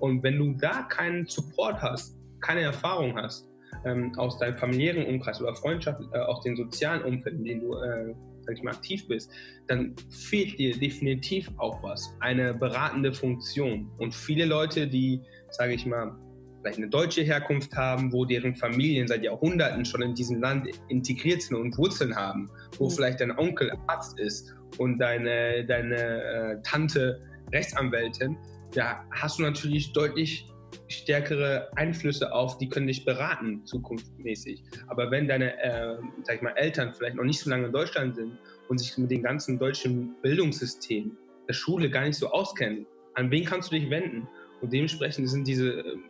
Und 0.00 0.22
wenn 0.22 0.38
du 0.38 0.52
da 0.54 0.82
keinen 0.82 1.26
Support 1.26 1.80
hast, 1.80 2.16
keine 2.40 2.62
Erfahrung 2.62 3.16
hast 3.16 3.48
ähm, 3.84 4.12
aus 4.18 4.38
deinem 4.38 4.56
familiären 4.56 5.06
Umkreis 5.06 5.40
oder 5.40 5.54
Freundschaft, 5.54 6.00
äh, 6.12 6.18
aus 6.18 6.42
den 6.42 6.56
sozialen 6.56 7.02
Umfelden, 7.02 7.40
in 7.40 7.44
denen 7.44 7.60
du 7.60 7.74
äh, 7.74 8.14
sag 8.46 8.56
ich 8.56 8.62
mal, 8.62 8.72
aktiv 8.72 9.06
bist, 9.08 9.30
dann 9.66 9.94
fehlt 10.10 10.58
dir 10.58 10.78
definitiv 10.78 11.50
auch 11.58 11.82
was, 11.82 12.14
eine 12.20 12.54
beratende 12.54 13.12
Funktion. 13.12 13.90
Und 13.98 14.14
viele 14.14 14.44
Leute, 14.44 14.86
die, 14.86 15.20
sage 15.50 15.74
ich 15.74 15.84
mal, 15.84 16.16
vielleicht 16.60 16.78
eine 16.78 16.88
deutsche 16.88 17.22
Herkunft 17.22 17.76
haben, 17.76 18.12
wo 18.12 18.24
deren 18.24 18.54
Familien 18.56 19.06
seit 19.06 19.22
Jahrhunderten 19.22 19.84
schon 19.84 20.02
in 20.02 20.14
diesem 20.14 20.40
Land 20.40 20.68
integriert 20.88 21.42
sind 21.42 21.56
und 21.56 21.76
Wurzeln 21.76 22.14
haben, 22.16 22.50
wo 22.78 22.86
mhm. 22.86 22.90
vielleicht 22.90 23.20
dein 23.20 23.36
Onkel 23.36 23.72
Arzt 23.86 24.18
ist 24.18 24.54
und 24.78 24.98
deine, 24.98 25.64
deine 25.66 25.96
äh, 25.96 26.62
Tante 26.62 27.20
Rechtsanwältin, 27.52 28.36
da 28.76 29.04
hast 29.10 29.38
du 29.38 29.42
natürlich 29.42 29.92
deutlich 29.92 30.46
stärkere 30.88 31.68
Einflüsse 31.76 32.32
auf, 32.32 32.58
die 32.58 32.68
können 32.68 32.86
dich 32.86 33.04
beraten 33.04 33.64
zukunftsmäßig. 33.64 34.62
Aber 34.88 35.10
wenn 35.10 35.26
deine 35.26 35.58
äh, 35.62 35.96
sag 36.24 36.36
ich 36.36 36.42
mal, 36.42 36.52
Eltern 36.56 36.92
vielleicht 36.92 37.16
noch 37.16 37.24
nicht 37.24 37.40
so 37.40 37.48
lange 37.50 37.66
in 37.66 37.72
Deutschland 37.72 38.16
sind 38.16 38.38
und 38.68 38.78
sich 38.78 38.96
mit 38.98 39.10
dem 39.10 39.22
ganzen 39.22 39.58
deutschen 39.58 40.14
Bildungssystem, 40.22 41.16
der 41.48 41.54
Schule 41.54 41.88
gar 41.88 42.04
nicht 42.04 42.16
so 42.16 42.28
auskennen, 42.28 42.86
an 43.14 43.30
wen 43.30 43.44
kannst 43.44 43.72
du 43.72 43.76
dich 43.76 43.88
wenden? 43.88 44.28
Und 44.60 44.72
dementsprechend 44.72 45.28
sind 45.30 45.46
diese 45.46 45.70
ähm, 45.70 46.04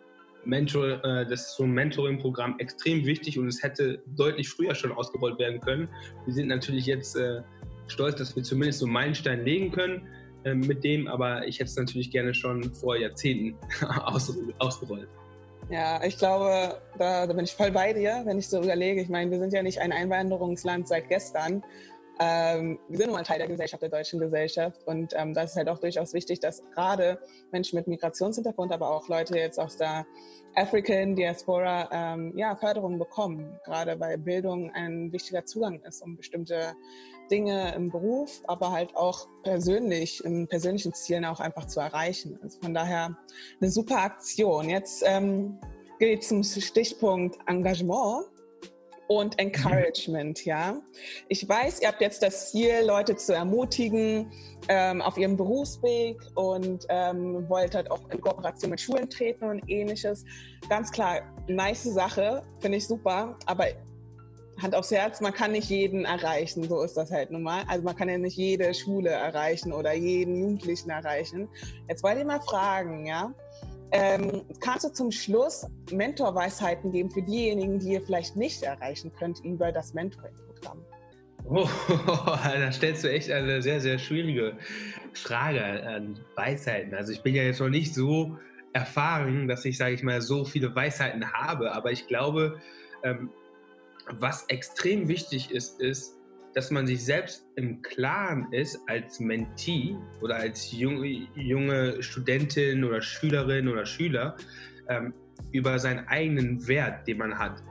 Mentor, 0.44 1.04
äh, 1.04 1.26
das 1.26 1.56
so 1.56 1.64
ein 1.64 1.70
Mentoring-Programm 1.70 2.58
extrem 2.58 3.06
wichtig 3.06 3.38
und 3.38 3.46
es 3.46 3.62
hätte 3.62 4.02
deutlich 4.16 4.48
früher 4.48 4.74
schon 4.74 4.92
ausgerollt 4.92 5.38
werden 5.38 5.60
können. 5.60 5.88
Wir 6.24 6.34
sind 6.34 6.48
natürlich 6.48 6.86
jetzt 6.86 7.16
äh, 7.16 7.42
stolz, 7.86 8.16
dass 8.16 8.34
wir 8.34 8.42
zumindest 8.42 8.80
so 8.80 8.86
einen 8.86 8.94
Meilenstein 8.94 9.44
legen 9.44 9.70
können 9.70 10.08
mit 10.54 10.84
dem, 10.84 11.08
aber 11.08 11.46
ich 11.46 11.56
hätte 11.56 11.70
es 11.70 11.76
natürlich 11.76 12.10
gerne 12.10 12.34
schon 12.34 12.72
vor 12.74 12.96
Jahrzehnten 12.96 13.56
aus, 14.04 14.32
ausgerollt. 14.58 15.08
Ja, 15.68 16.02
ich 16.04 16.16
glaube, 16.16 16.80
da, 16.96 17.26
da, 17.26 17.32
bin 17.32 17.44
ich 17.44 17.52
voll 17.52 17.72
bei 17.72 17.92
dir, 17.92 18.22
wenn 18.24 18.38
ich 18.38 18.48
so 18.48 18.62
überlege. 18.62 19.00
Ich 19.00 19.08
meine, 19.08 19.30
wir 19.32 19.40
sind 19.40 19.52
ja 19.52 19.62
nicht 19.62 19.80
ein 19.80 19.90
Einwanderungsland 19.90 20.86
seit 20.86 21.08
gestern. 21.08 21.64
Ähm, 22.20 22.78
wir 22.88 22.98
sind 22.98 23.08
nun 23.08 23.16
mal 23.16 23.24
Teil 23.24 23.38
der 23.38 23.48
Gesellschaft, 23.48 23.82
der 23.82 23.90
deutschen 23.90 24.20
Gesellschaft. 24.20 24.86
Und 24.86 25.12
ähm, 25.16 25.34
das 25.34 25.50
ist 25.50 25.56
halt 25.56 25.68
auch 25.68 25.78
durchaus 25.78 26.14
wichtig, 26.14 26.38
dass 26.38 26.62
gerade 26.74 27.18
Menschen 27.50 27.76
mit 27.76 27.88
Migrationshintergrund, 27.88 28.72
aber 28.72 28.90
auch 28.90 29.08
Leute 29.08 29.36
jetzt 29.36 29.58
aus 29.58 29.76
der 29.76 30.06
African 30.54 31.16
Diaspora 31.16 31.88
ähm, 31.92 32.32
ja, 32.36 32.54
Förderung 32.56 32.98
bekommen, 32.98 33.58
gerade 33.64 33.98
weil 34.00 34.16
Bildung 34.18 34.70
ein 34.72 35.12
wichtiger 35.12 35.44
Zugang 35.44 35.80
ist, 35.82 36.00
um 36.02 36.16
bestimmte 36.16 36.74
Dinge 37.30 37.74
im 37.74 37.90
Beruf, 37.90 38.42
aber 38.46 38.72
halt 38.72 38.94
auch 38.96 39.26
persönlich, 39.42 40.24
in 40.24 40.46
persönlichen 40.48 40.92
Zielen 40.94 41.24
auch 41.24 41.40
einfach 41.40 41.66
zu 41.66 41.80
erreichen. 41.80 42.38
Also 42.42 42.60
von 42.60 42.74
daher 42.74 43.16
eine 43.60 43.70
super 43.70 43.98
Aktion. 43.98 44.68
Jetzt 44.68 45.02
ähm, 45.06 45.58
geht 45.98 46.24
zum 46.24 46.42
Stichpunkt 46.42 47.38
Engagement 47.46 48.26
und 49.08 49.38
Encouragement, 49.38 50.44
ja. 50.44 50.80
Ich 51.28 51.48
weiß, 51.48 51.80
ihr 51.80 51.88
habt 51.88 52.00
jetzt 52.00 52.22
das 52.22 52.50
Ziel, 52.50 52.72
Leute 52.84 53.16
zu 53.16 53.34
ermutigen 53.34 54.32
ähm, 54.68 55.00
auf 55.00 55.16
ihrem 55.16 55.36
Berufsweg 55.36 56.16
und 56.34 56.86
ähm, 56.88 57.48
wollt 57.48 57.74
halt 57.74 57.90
auch 57.90 58.00
in 58.10 58.20
Kooperation 58.20 58.70
mit 58.70 58.80
Schulen 58.80 59.08
treten 59.08 59.44
und 59.44 59.62
ähnliches. 59.68 60.24
Ganz 60.68 60.90
klar, 60.90 61.20
nice 61.48 61.84
Sache, 61.84 62.42
finde 62.60 62.78
ich 62.78 62.86
super, 62.86 63.38
aber 63.46 63.66
Hand 64.60 64.74
aufs 64.74 64.90
Herz, 64.90 65.20
man 65.20 65.34
kann 65.34 65.52
nicht 65.52 65.68
jeden 65.68 66.04
erreichen, 66.04 66.64
so 66.68 66.82
ist 66.82 66.96
das 66.96 67.10
halt 67.10 67.30
nun 67.30 67.42
mal. 67.42 67.64
Also 67.68 67.84
man 67.84 67.94
kann 67.94 68.08
ja 68.08 68.16
nicht 68.16 68.36
jede 68.36 68.72
Schule 68.72 69.10
erreichen 69.10 69.72
oder 69.72 69.92
jeden 69.92 70.34
Jugendlichen 70.34 70.90
erreichen. 70.90 71.48
Jetzt 71.88 72.02
wollte 72.02 72.20
ich 72.20 72.26
mal 72.26 72.40
fragen, 72.40 73.06
ja, 73.06 73.34
ähm, 73.92 74.42
kannst 74.60 74.84
du 74.84 74.92
zum 74.92 75.10
Schluss 75.10 75.66
Mentorweisheiten 75.92 76.90
geben 76.90 77.10
für 77.10 77.22
diejenigen, 77.22 77.78
die 77.78 77.92
ihr 77.92 78.02
vielleicht 78.02 78.36
nicht 78.36 78.62
erreichen 78.62 79.12
könnt 79.18 79.44
über 79.44 79.70
das 79.72 79.94
Mentoring-Programm? 79.94 80.84
Oh, 81.44 81.68
da 82.26 82.72
stellst 82.72 83.04
du 83.04 83.10
echt 83.10 83.30
eine 83.30 83.62
sehr, 83.62 83.80
sehr 83.80 83.98
schwierige 83.98 84.56
Frage 85.12 85.62
an 85.86 86.18
Weisheiten. 86.34 86.94
Also 86.94 87.12
ich 87.12 87.22
bin 87.22 87.34
ja 87.34 87.44
jetzt 87.44 87.60
noch 87.60 87.68
nicht 87.68 87.94
so 87.94 88.36
erfahren, 88.72 89.46
dass 89.46 89.64
ich, 89.64 89.78
sage 89.78 89.94
ich 89.94 90.02
mal, 90.02 90.20
so 90.20 90.44
viele 90.44 90.74
Weisheiten 90.74 91.32
habe, 91.32 91.72
aber 91.72 91.92
ich 91.92 92.08
glaube, 92.08 92.60
ähm, 93.04 93.30
was 94.12 94.44
extrem 94.48 95.08
wichtig 95.08 95.50
ist, 95.50 95.80
ist, 95.80 96.16
dass 96.54 96.70
man 96.70 96.86
sich 96.86 97.04
selbst 97.04 97.46
im 97.56 97.82
Klaren 97.82 98.50
ist 98.52 98.80
als 98.86 99.20
Mentee 99.20 99.96
oder 100.22 100.36
als 100.36 100.72
junge, 100.72 101.28
junge 101.34 102.02
Studentin 102.02 102.82
oder 102.82 103.02
Schülerin 103.02 103.68
oder 103.68 103.84
Schüler 103.84 104.36
ähm, 104.88 105.12
über 105.52 105.78
seinen 105.78 106.06
eigenen 106.08 106.66
Wert, 106.66 107.06
den 107.06 107.18
man 107.18 107.38
hat. 107.38 107.62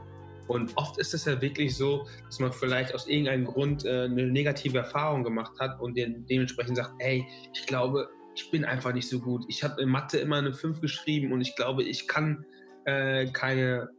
Und 0.48 0.72
oft 0.78 1.00
ist 1.00 1.14
es 1.14 1.26
ja 1.26 1.42
wirklich 1.42 1.76
so, 1.76 2.08
dass 2.26 2.40
man 2.40 2.52
vielleicht 2.52 2.94
aus 2.94 3.08
irgendeinem 3.08 3.46
Grund 3.46 3.86
äh, 3.86 4.04
eine 4.04 4.28
negative 4.28 4.78
Erfahrung 4.78 5.24
gemacht 5.24 5.54
hat 5.60 5.80
und 5.80 5.98
de 5.98 6.08
dementsprechend 6.30 6.78
sagt, 6.78 6.94
hey, 7.00 7.26
ich 7.54 7.66
glaube, 7.66 8.08
ich 8.36 8.52
bin 8.52 8.66
einfach 8.66 8.94
nicht 8.94 9.10
so 9.10 9.20
gut. 9.20 9.46
Ich 9.48 9.64
habe 9.64 9.82
in 9.82 9.90
Mathe 9.90 10.20
immer 10.20 10.38
eine 10.38 10.54
5 10.54 10.82
geschrieben 10.82 11.32
und 11.32 11.42
ich 11.42 11.56
glaube, 11.56 11.84
ich 11.84 12.08
kann 12.08 12.46
äh, 12.86 13.26
keine, 13.32 13.90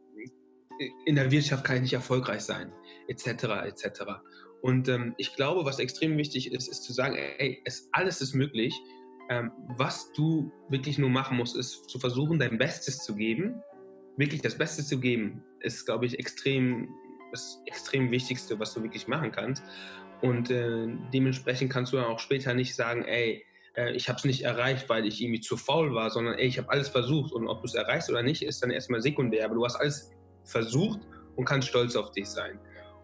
in 1.04 1.14
der 1.14 1.30
Wirtschaft 1.30 1.64
kann 1.64 1.76
ich 1.76 1.82
nicht 1.82 1.92
erfolgreich 1.92 2.42
sein, 2.42 2.72
etc., 3.08 3.44
etc. 3.64 4.02
Und 4.62 4.88
ähm, 4.88 5.14
ich 5.16 5.34
glaube, 5.36 5.64
was 5.64 5.78
extrem 5.78 6.16
wichtig 6.16 6.52
ist, 6.52 6.68
ist 6.68 6.82
zu 6.82 6.92
sagen, 6.92 7.16
ey, 7.16 7.62
es, 7.64 7.88
alles 7.92 8.20
ist 8.20 8.34
möglich. 8.34 8.74
Ähm, 9.28 9.50
was 9.76 10.12
du 10.12 10.52
wirklich 10.68 10.98
nur 10.98 11.10
machen 11.10 11.36
musst, 11.36 11.56
ist 11.56 11.88
zu 11.88 11.98
versuchen, 11.98 12.38
dein 12.38 12.58
Bestes 12.58 12.98
zu 12.98 13.14
geben. 13.14 13.62
Wirklich 14.16 14.40
das 14.40 14.56
Beste 14.56 14.84
zu 14.84 14.98
geben, 14.98 15.42
ist, 15.60 15.84
glaube 15.84 16.06
ich, 16.06 16.18
extrem, 16.18 16.88
das 17.32 17.60
extrem 17.66 18.10
Wichtigste, 18.10 18.58
was 18.58 18.72
du 18.72 18.82
wirklich 18.82 19.08
machen 19.08 19.30
kannst. 19.32 19.62
Und 20.22 20.50
äh, 20.50 20.86
dementsprechend 21.12 21.70
kannst 21.70 21.92
du 21.92 21.96
dann 21.96 22.06
auch 22.06 22.20
später 22.20 22.54
nicht 22.54 22.74
sagen, 22.74 23.04
ey, 23.04 23.44
äh, 23.76 23.92
ich 23.92 24.08
habe 24.08 24.18
es 24.18 24.24
nicht 24.24 24.42
erreicht, 24.42 24.88
weil 24.88 25.06
ich 25.06 25.20
irgendwie 25.20 25.40
zu 25.40 25.56
faul 25.56 25.94
war, 25.94 26.10
sondern 26.10 26.34
ey, 26.34 26.46
ich 26.46 26.58
habe 26.58 26.70
alles 26.70 26.88
versucht. 26.88 27.32
Und 27.32 27.46
ob 27.46 27.60
du 27.60 27.66
es 27.66 27.74
erreichst 27.74 28.08
oder 28.10 28.22
nicht, 28.22 28.42
ist 28.42 28.62
dann 28.62 28.70
erstmal 28.70 29.02
sekundär. 29.02 29.44
Aber 29.44 29.54
du 29.54 29.64
hast 29.64 29.76
alles 29.76 30.10
versucht 30.46 31.00
und 31.36 31.44
kannst 31.44 31.68
stolz 31.68 31.94
auf 31.96 32.10
dich 32.12 32.28
sein. 32.28 32.58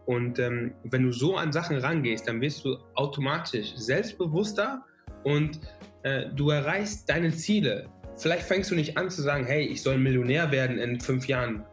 Und 0.06 0.38
ähm, 0.38 0.74
wenn 0.84 1.04
du 1.04 1.12
so 1.12 1.36
an 1.36 1.52
Sachen 1.52 1.76
rangehst, 1.76 2.26
dann 2.26 2.40
wirst 2.40 2.64
du 2.64 2.76
automatisch 2.94 3.74
selbstbewusster 3.76 4.84
und 5.24 5.60
äh, 6.02 6.26
du 6.34 6.50
erreichst 6.50 7.08
deine 7.08 7.30
Ziele. 7.30 7.88
Vielleicht 8.16 8.42
fängst 8.42 8.70
du 8.70 8.74
nicht 8.74 8.96
an 8.96 9.10
zu 9.10 9.22
sagen, 9.22 9.44
hey, 9.44 9.64
ich 9.64 9.82
soll 9.82 9.98
Millionär 9.98 10.50
werden 10.50 10.78
in 10.78 11.00
fünf 11.00 11.28
Jahren, 11.28 11.64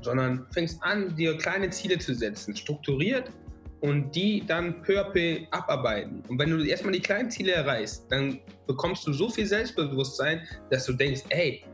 sondern 0.00 0.46
fängst 0.52 0.82
an, 0.82 1.14
dir 1.16 1.36
kleine 1.36 1.70
Ziele 1.70 1.98
zu 1.98 2.14
setzen, 2.14 2.56
strukturiert 2.56 3.30
und 3.80 4.14
die 4.14 4.44
dann 4.46 4.82
peu 4.82 4.98
à 5.00 5.10
peu 5.10 5.46
abarbeiten. 5.50 6.22
Und 6.28 6.38
wenn 6.38 6.50
du 6.50 6.64
erstmal 6.64 6.92
die 6.92 7.00
kleinen 7.00 7.30
Ziele 7.30 7.52
erreichst, 7.52 8.06
dann 8.10 8.40
bekommst 8.66 9.06
du 9.06 9.12
so 9.12 9.28
viel 9.28 9.46
Selbstbewusstsein, 9.46 10.42
dass 10.70 10.86
du 10.86 10.94
denkst, 10.94 11.22
hey, 11.28 11.64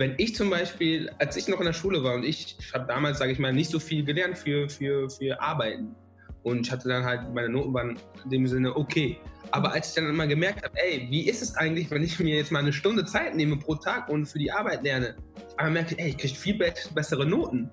wenn 0.00 0.14
ich 0.16 0.34
zum 0.34 0.48
Beispiel, 0.48 1.10
als 1.18 1.36
ich 1.36 1.46
noch 1.46 1.60
in 1.60 1.66
der 1.66 1.74
Schule 1.74 2.02
war 2.02 2.14
und 2.14 2.24
ich, 2.24 2.56
ich 2.58 2.72
habe 2.72 2.86
damals, 2.86 3.18
sage 3.18 3.32
ich 3.32 3.38
mal, 3.38 3.52
nicht 3.52 3.70
so 3.70 3.78
viel 3.78 4.02
gelernt 4.02 4.38
für, 4.38 4.66
für, 4.66 5.10
für 5.10 5.38
Arbeiten. 5.38 5.94
Und 6.42 6.66
ich 6.66 6.72
hatte 6.72 6.88
dann 6.88 7.04
halt, 7.04 7.34
meine 7.34 7.50
Noten 7.50 7.74
waren 7.74 7.98
in 8.24 8.30
dem 8.30 8.46
Sinne 8.46 8.74
okay. 8.74 9.18
Aber 9.50 9.72
als 9.72 9.90
ich 9.90 9.94
dann 9.96 10.08
immer 10.08 10.26
gemerkt 10.26 10.64
habe, 10.64 10.74
ey, 10.78 11.06
wie 11.10 11.28
ist 11.28 11.42
es 11.42 11.54
eigentlich, 11.54 11.90
wenn 11.90 12.02
ich 12.02 12.18
mir 12.18 12.36
jetzt 12.36 12.50
mal 12.50 12.60
eine 12.60 12.72
Stunde 12.72 13.04
Zeit 13.04 13.36
nehme 13.36 13.58
pro 13.58 13.74
Tag 13.74 14.08
und 14.08 14.24
für 14.24 14.38
die 14.38 14.50
Arbeit 14.50 14.82
lerne, 14.84 15.16
aber 15.58 15.68
merke 15.68 15.94
ich, 15.94 16.00
ey, 16.00 16.08
ich 16.08 16.16
kriege 16.16 16.34
viel 16.34 16.72
bessere 16.94 17.26
Noten. 17.26 17.70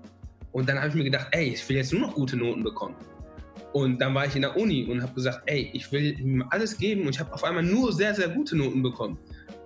Und 0.51 0.67
dann 0.67 0.79
habe 0.79 0.89
ich 0.89 0.95
mir 0.95 1.05
gedacht, 1.05 1.27
ey, 1.31 1.53
ich 1.53 1.69
will 1.69 1.77
jetzt 1.77 1.93
nur 1.93 2.01
noch 2.01 2.13
gute 2.13 2.35
Noten 2.35 2.61
bekommen. 2.61 2.95
Und 3.71 3.99
dann 4.01 4.13
war 4.13 4.25
ich 4.25 4.35
in 4.35 4.41
der 4.41 4.57
Uni 4.57 4.83
und 4.83 5.01
habe 5.01 5.13
gesagt, 5.13 5.43
ey, 5.45 5.69
ich 5.71 5.89
will 5.93 6.19
ihm 6.19 6.43
alles 6.49 6.77
geben 6.77 7.03
und 7.03 7.11
ich 7.11 7.21
habe 7.21 7.33
auf 7.33 7.45
einmal 7.45 7.63
nur 7.63 7.93
sehr, 7.93 8.13
sehr 8.13 8.27
gute 8.27 8.57
Noten 8.57 8.83
bekommen. 8.83 9.17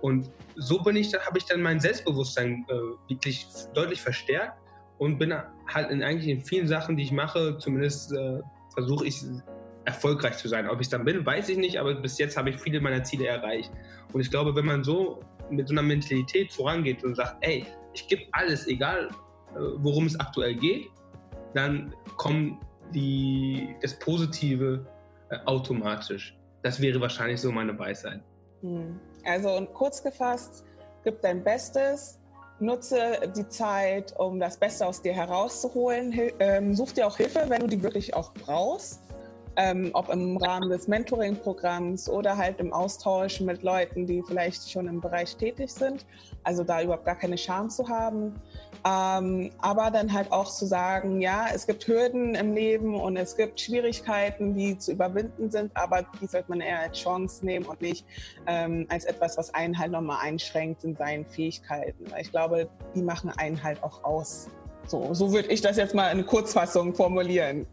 Und 0.02 0.30
so 0.56 0.82
bin 0.82 0.96
ich, 0.96 1.14
habe 1.14 1.38
ich 1.38 1.44
dann 1.44 1.62
mein 1.62 1.80
Selbstbewusstsein 1.80 2.66
äh, 2.68 2.74
wirklich 3.08 3.46
deutlich 3.72 4.02
verstärkt 4.02 4.58
und 4.98 5.18
bin 5.18 5.32
halt 5.32 5.90
in 5.90 6.02
eigentlich 6.02 6.28
in 6.28 6.44
vielen 6.44 6.68
Sachen, 6.68 6.96
die 6.96 7.04
ich 7.04 7.12
mache, 7.12 7.56
zumindest 7.58 8.12
äh, 8.12 8.40
versuche 8.74 9.06
ich 9.06 9.22
erfolgreich 9.84 10.36
zu 10.36 10.48
sein. 10.48 10.68
Ob 10.68 10.80
ich 10.80 10.86
es 10.86 10.90
dann 10.90 11.04
bin, 11.04 11.24
weiß 11.24 11.48
ich 11.48 11.56
nicht, 11.56 11.78
aber 11.78 11.94
bis 11.94 12.18
jetzt 12.18 12.36
habe 12.36 12.50
ich 12.50 12.56
viele 12.58 12.80
meiner 12.80 13.02
Ziele 13.04 13.26
erreicht. 13.26 13.70
Und 14.12 14.20
ich 14.20 14.30
glaube, 14.30 14.54
wenn 14.54 14.66
man 14.66 14.84
so 14.84 15.20
mit 15.50 15.68
so 15.68 15.74
einer 15.74 15.82
Mentalität 15.82 16.52
vorangeht 16.52 17.04
und 17.04 17.14
sagt, 17.14 17.36
ey, 17.40 17.64
ich 17.92 18.06
gebe 18.08 18.22
alles, 18.32 18.66
egal 18.66 19.08
äh, 19.54 19.58
worum 19.76 20.06
es 20.06 20.18
aktuell 20.18 20.54
geht, 20.54 20.88
dann 21.54 21.94
kommt 22.16 22.58
die, 22.92 23.74
das 23.82 23.98
Positive 23.98 24.84
äh, 25.30 25.38
automatisch. 25.46 26.36
Das 26.62 26.80
wäre 26.80 27.00
wahrscheinlich 27.00 27.40
so 27.40 27.52
meine 27.52 27.78
Weisheit. 27.78 28.20
Hm. 28.62 28.98
Also 29.24 29.66
kurz 29.72 30.02
gefasst, 30.02 30.64
gib 31.04 31.20
dein 31.22 31.42
Bestes, 31.42 32.18
nutze 32.58 33.32
die 33.36 33.48
Zeit, 33.48 34.18
um 34.18 34.38
das 34.40 34.56
Beste 34.56 34.86
aus 34.86 35.02
dir 35.02 35.12
herauszuholen. 35.12 36.32
Ähm, 36.38 36.74
such 36.74 36.92
dir 36.92 37.06
auch 37.06 37.16
Hilfe, 37.16 37.44
wenn 37.48 37.60
du 37.60 37.66
die 37.66 37.82
wirklich 37.82 38.14
auch 38.14 38.32
brauchst. 38.32 39.00
Ähm, 39.56 39.90
ob 39.92 40.08
im 40.08 40.36
Rahmen 40.36 40.70
des 40.70 40.88
Mentoring-Programms 40.88 42.08
oder 42.08 42.36
halt 42.36 42.58
im 42.58 42.72
Austausch 42.72 43.40
mit 43.40 43.62
Leuten, 43.62 44.06
die 44.06 44.22
vielleicht 44.26 44.70
schon 44.70 44.86
im 44.86 45.00
Bereich 45.00 45.36
tätig 45.36 45.70
sind. 45.70 46.06
Also 46.44 46.64
da 46.64 46.82
überhaupt 46.82 47.04
gar 47.04 47.16
keine 47.16 47.36
Scham 47.36 47.68
zu 47.68 47.88
haben. 47.88 48.34
Ähm, 48.84 49.50
aber 49.58 49.90
dann 49.90 50.12
halt 50.12 50.32
auch 50.32 50.50
zu 50.50 50.66
sagen, 50.66 51.20
ja, 51.20 51.46
es 51.54 51.66
gibt 51.66 51.86
Hürden 51.86 52.34
im 52.34 52.52
Leben 52.52 53.00
und 53.00 53.16
es 53.16 53.36
gibt 53.36 53.60
Schwierigkeiten, 53.60 54.54
die 54.54 54.76
zu 54.76 54.92
überwinden 54.92 55.50
sind, 55.50 55.70
aber 55.76 56.04
die 56.20 56.26
sollte 56.26 56.48
man 56.48 56.60
eher 56.60 56.80
als 56.80 56.98
Chance 56.98 57.44
nehmen 57.44 57.66
und 57.66 57.80
nicht 57.80 58.04
ähm, 58.46 58.86
als 58.88 59.04
etwas, 59.04 59.36
was 59.38 59.54
einen 59.54 59.78
halt 59.78 59.92
nochmal 59.92 60.18
einschränkt 60.22 60.82
in 60.82 60.96
seinen 60.96 61.26
Fähigkeiten. 61.26 62.10
Weil 62.10 62.22
ich 62.22 62.30
glaube, 62.32 62.68
die 62.94 63.02
machen 63.02 63.30
einen 63.36 63.62
halt 63.62 63.82
auch 63.84 64.02
aus. 64.02 64.48
So, 64.86 65.14
so 65.14 65.32
würde 65.32 65.48
ich 65.48 65.60
das 65.60 65.76
jetzt 65.76 65.94
mal 65.94 66.10
in 66.10 66.26
Kurzfassung 66.26 66.92
formulieren. 66.94 67.66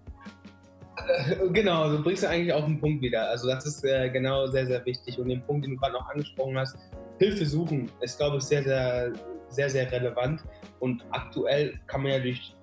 Genau, 1.54 1.89
du 1.89 2.04
bringst 2.04 2.26
eigentlich 2.26 2.54
auch 2.54 2.65
einen 2.65 2.80
Punkt 2.80 3.02
wieder. 3.02 3.30
Also 3.30 3.48
das 3.48 3.65
ist 3.65 3.84
äh, 3.84 4.10
genau 4.10 4.48
sehr, 4.48 4.65
sehr 4.65 4.86
wichtig. 4.86 5.19
Und 5.19 5.30
den 5.30 5.41
Punkt, 5.41 5.65
den 5.65 5.76
du 5.76 5.80
gerade 5.80 5.93
noch 5.93 6.10
angesprochen 6.10 6.58
hast, 6.58 6.78
Hilfe 7.17 7.45
suchen, 7.45 7.91
ist, 8.02 8.17
glaube 8.17 8.38
ich, 8.38 8.43
sehr, 8.43 8.63
sehr, 8.63 9.13
sehr, 9.50 9.69
sehr 9.69 9.91
relevant. 9.91 10.41
Und 10.80 11.04
aktuell 11.12 11.80
kann 11.88 12.04
man 12.04 12.12
ja 12.13 12.19
durch 12.19 12.56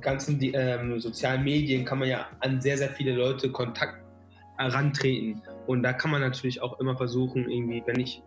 ganzen 0.00 0.38
die, 0.38 0.52
ähm, 0.52 1.00
sozialen 1.00 1.44
Medien, 1.44 1.84
kann 1.84 1.98
man 1.98 2.08
ja 2.08 2.26
an 2.40 2.60
sehr, 2.60 2.76
sehr 2.76 2.90
viele 2.90 3.12
Leute 3.12 3.50
Kontakt 3.50 4.02
herantreten. 4.58 5.42
Und 5.66 5.82
da 5.82 5.92
kann 5.92 6.10
man 6.10 6.20
natürlich 6.20 6.60
auch 6.60 6.78
immer 6.80 6.96
versuchen, 6.96 7.48
irgendwie, 7.48 7.82
wenn 7.86 8.00
ich 8.00 8.22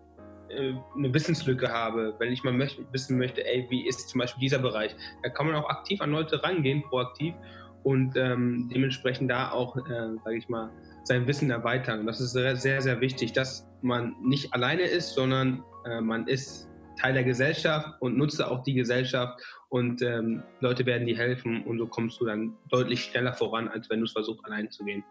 äh, 0.50 0.74
eine 0.98 1.14
Wissenslücke 1.14 1.72
habe, 1.72 2.16
wenn 2.20 2.32
ich 2.32 2.44
mal 2.44 2.54
möchte, 2.54 2.84
wissen 2.92 3.18
möchte, 3.18 3.46
ey, 3.46 3.68
wie 3.70 3.88
ist 3.88 4.10
zum 4.10 4.20
Beispiel 4.20 4.42
dieser 4.42 4.60
Bereich, 4.60 4.96
da 5.24 5.30
kann 5.30 5.48
man 5.48 5.56
auch 5.56 5.70
aktiv 5.70 6.02
an 6.02 6.12
Leute 6.12 6.42
rangehen, 6.42 6.82
proaktiv 6.84 7.36
und 7.84 8.16
ähm, 8.16 8.70
dementsprechend 8.74 9.30
da 9.30 9.52
auch, 9.52 9.76
äh, 9.78 10.16
sage 10.24 10.38
ich 10.38 10.50
mal, 10.50 10.70
sein 11.04 11.28
Wissen 11.28 11.50
erweitern. 11.50 12.02
Und 12.02 12.06
das 12.06 12.22
ist 12.22 12.32
sehr, 12.32 12.56
sehr, 12.56 13.02
wichtig, 13.02 13.34
dass 13.34 13.68
man 13.82 14.16
nicht 14.22 14.54
alleine 14.54 14.84
ist, 14.84 15.14
sondern 15.14 15.64
äh, 15.86 16.02
man 16.02 16.28
ist 16.28 16.70
Teil 17.00 17.14
der 17.14 17.24
Gesellschaft 17.24 17.90
und 18.00 18.18
nutze 18.18 18.50
auch 18.50 18.64
die 18.64 18.74
Gesellschaft 18.74 19.42
und 19.70 20.02
ähm, 20.02 20.44
Leute 20.60 20.86
werden 20.86 21.08
dir 21.08 21.18
helfen 21.18 21.64
und 21.64 21.80
so 21.80 21.88
kommst 21.88 22.20
du 22.20 22.26
dann 22.26 22.56
deutlich 22.70 23.06
schneller 23.06 23.34
voran, 23.34 23.68
als 23.70 23.90
wenn 23.90 24.00
du 24.00 24.06
es 24.06 24.12
versuchst, 24.12 24.46
allein 24.46 24.70
zu 24.70 24.84
gehen. 24.84 25.04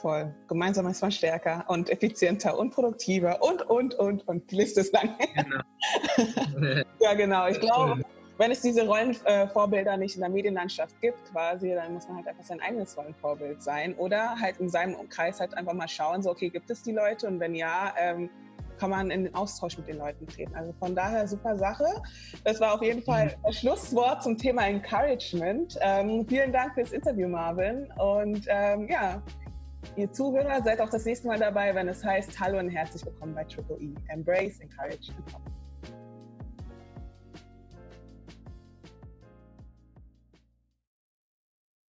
Voll. 0.00 0.34
Gemeinsam 0.48 0.86
ist 0.86 1.02
man 1.02 1.12
stärker 1.12 1.64
und 1.68 1.90
effizienter 1.90 2.58
und 2.58 2.70
produktiver 2.70 3.40
und, 3.42 3.62
und, 3.68 3.94
und, 3.94 4.26
und 4.26 4.50
die 4.50 4.56
Liste 4.56 4.80
ist 4.80 4.94
lang. 4.94 5.10
Genau. 5.34 6.82
ja, 7.00 7.14
genau. 7.14 7.48
Ich 7.48 7.60
glaube, 7.60 8.02
wenn 8.40 8.50
es 8.52 8.62
diese 8.62 8.86
Rollenvorbilder 8.86 9.98
nicht 9.98 10.14
in 10.14 10.22
der 10.22 10.30
Medienlandschaft 10.30 10.98
gibt, 11.02 11.22
quasi, 11.30 11.74
dann 11.74 11.92
muss 11.92 12.08
man 12.08 12.16
halt 12.16 12.28
einfach 12.28 12.42
sein 12.42 12.58
eigenes 12.60 12.96
Rollenvorbild 12.96 13.62
sein 13.62 13.94
oder 13.96 14.34
halt 14.40 14.56
in 14.60 14.70
seinem 14.70 14.94
Umkreis 14.94 15.40
halt 15.40 15.52
einfach 15.52 15.74
mal 15.74 15.86
schauen, 15.86 16.22
so, 16.22 16.30
okay, 16.30 16.48
gibt 16.48 16.70
es 16.70 16.82
die 16.82 16.92
Leute 16.92 17.26
und 17.26 17.38
wenn 17.38 17.54
ja, 17.54 17.92
ähm, 17.98 18.30
kann 18.78 18.88
man 18.88 19.10
in 19.10 19.24
den 19.24 19.34
Austausch 19.34 19.76
mit 19.76 19.88
den 19.88 19.98
Leuten 19.98 20.26
treten. 20.26 20.54
Also 20.54 20.72
von 20.78 20.96
daher 20.96 21.28
super 21.28 21.58
Sache. 21.58 21.84
Das 22.44 22.58
war 22.62 22.72
auf 22.72 22.82
jeden 22.82 23.02
Fall 23.02 23.26
mhm. 23.26 23.42
das 23.44 23.56
Schlusswort 23.58 24.22
zum 24.22 24.38
Thema 24.38 24.66
Encouragement. 24.66 25.76
Ähm, 25.82 26.26
vielen 26.26 26.50
Dank 26.50 26.72
fürs 26.72 26.92
Interview, 26.92 27.28
Marvin. 27.28 27.92
Und 27.98 28.46
ähm, 28.48 28.88
ja, 28.88 29.22
ihr 29.96 30.10
Zuhörer 30.10 30.62
seid 30.62 30.80
auch 30.80 30.88
das 30.88 31.04
nächste 31.04 31.28
Mal 31.28 31.38
dabei, 31.38 31.74
wenn 31.74 31.88
es 31.88 32.02
heißt 32.02 32.40
Hallo 32.40 32.58
und 32.58 32.70
herzlich 32.70 33.04
willkommen 33.04 33.34
bei 33.34 33.44
Triple 33.44 33.76
E. 33.80 33.92
Embrace, 34.08 34.60
Encourage 34.60 35.12
and 35.14 35.26
Pop. 35.26 35.42